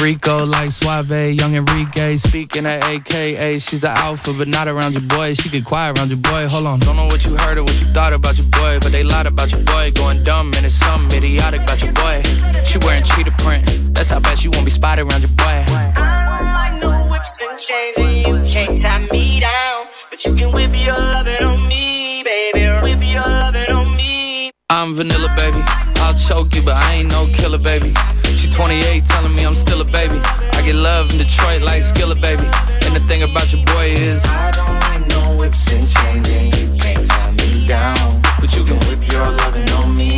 Rico 0.00 0.44
like 0.44 0.70
Suave, 0.70 1.28
young 1.28 1.54
Enrique, 1.54 2.18
speaking 2.18 2.66
at 2.66 2.82
AKA. 2.82 3.58
She's 3.58 3.84
an 3.84 3.96
alpha, 3.96 4.32
but 4.32 4.48
not 4.48 4.66
around 4.66 4.92
your 4.92 5.04
boy. 5.04 5.34
She 5.34 5.48
get 5.48 5.64
quiet 5.64 5.96
around 5.96 6.10
your 6.10 6.18
boy. 6.18 6.46
Hold 6.48 6.66
on, 6.66 6.78
don't 6.80 6.96
know 6.96 7.06
what 7.06 7.24
you 7.24 7.36
heard 7.36 7.58
or 7.58 7.62
what 7.62 7.78
you 7.80 7.86
thought 7.92 8.12
about 8.12 8.36
your 8.36 8.48
boy, 8.48 8.78
but 8.80 8.90
they 8.90 9.04
lied 9.04 9.26
about 9.26 9.50
your 9.50 9.62
boy. 9.62 9.92
Going 9.92 10.22
dumb 10.24 10.52
and 10.56 10.66
it's 10.66 10.74
something 10.74 11.16
idiotic 11.16 11.62
about 11.62 11.80
your 11.80 11.92
boy. 11.92 12.22
She 12.64 12.78
wearing 12.78 13.04
cheetah 13.04 13.34
print, 13.38 13.87
that's 13.98 14.10
how 14.10 14.20
bad 14.20 14.38
she 14.38 14.46
won't 14.46 14.64
be 14.64 14.70
spotted 14.70 15.02
around 15.02 15.22
your 15.22 15.34
boy. 15.34 15.44
I 15.44 16.22
don't 16.30 16.54
like 16.54 16.80
no 16.80 17.10
whips 17.10 17.42
and 17.42 17.58
chains, 17.58 17.98
and 17.98 18.46
you 18.46 18.52
can't 18.52 18.80
tie 18.80 19.04
me 19.10 19.40
down, 19.40 19.86
but 20.08 20.24
you 20.24 20.36
can 20.36 20.52
whip 20.52 20.70
your 20.72 20.96
lovin' 20.96 21.42
on 21.42 21.66
me, 21.66 22.22
baby. 22.22 22.60
Whip 22.80 23.02
your 23.02 23.26
lovin' 23.26 23.72
on 23.72 23.96
me. 23.96 24.52
I'm 24.70 24.94
vanilla, 24.94 25.34
baby. 25.36 25.60
I'll 25.96 26.14
choke 26.14 26.54
you, 26.54 26.62
but 26.62 26.76
I 26.76 26.94
ain't 26.94 27.10
no 27.10 27.26
killer, 27.34 27.58
baby. 27.58 27.92
She 28.36 28.48
28, 28.48 29.04
telling 29.06 29.34
me 29.34 29.44
I'm 29.44 29.56
still 29.56 29.80
a 29.80 29.84
baby. 29.84 30.20
I 30.22 30.62
get 30.64 30.76
love 30.76 31.10
in 31.10 31.18
Detroit 31.18 31.62
like 31.62 31.82
Skilla, 31.82 32.14
baby. 32.20 32.46
And 32.86 32.94
the 32.94 33.00
thing 33.08 33.24
about 33.24 33.52
your 33.52 33.64
boy 33.66 33.90
is 33.98 34.24
I 34.26 34.52
don't 34.52 34.78
like 34.86 35.08
no 35.08 35.36
whips 35.38 35.72
and 35.72 35.88
chains, 35.88 36.30
and 36.30 36.56
you 36.56 36.80
can't 36.80 37.04
tie 37.04 37.32
me 37.32 37.66
down. 37.66 38.22
But 38.40 38.54
you 38.54 38.62
can 38.62 38.78
whip 38.86 39.10
your 39.10 39.28
lovin' 39.28 39.68
on 39.70 39.96
me, 39.96 40.17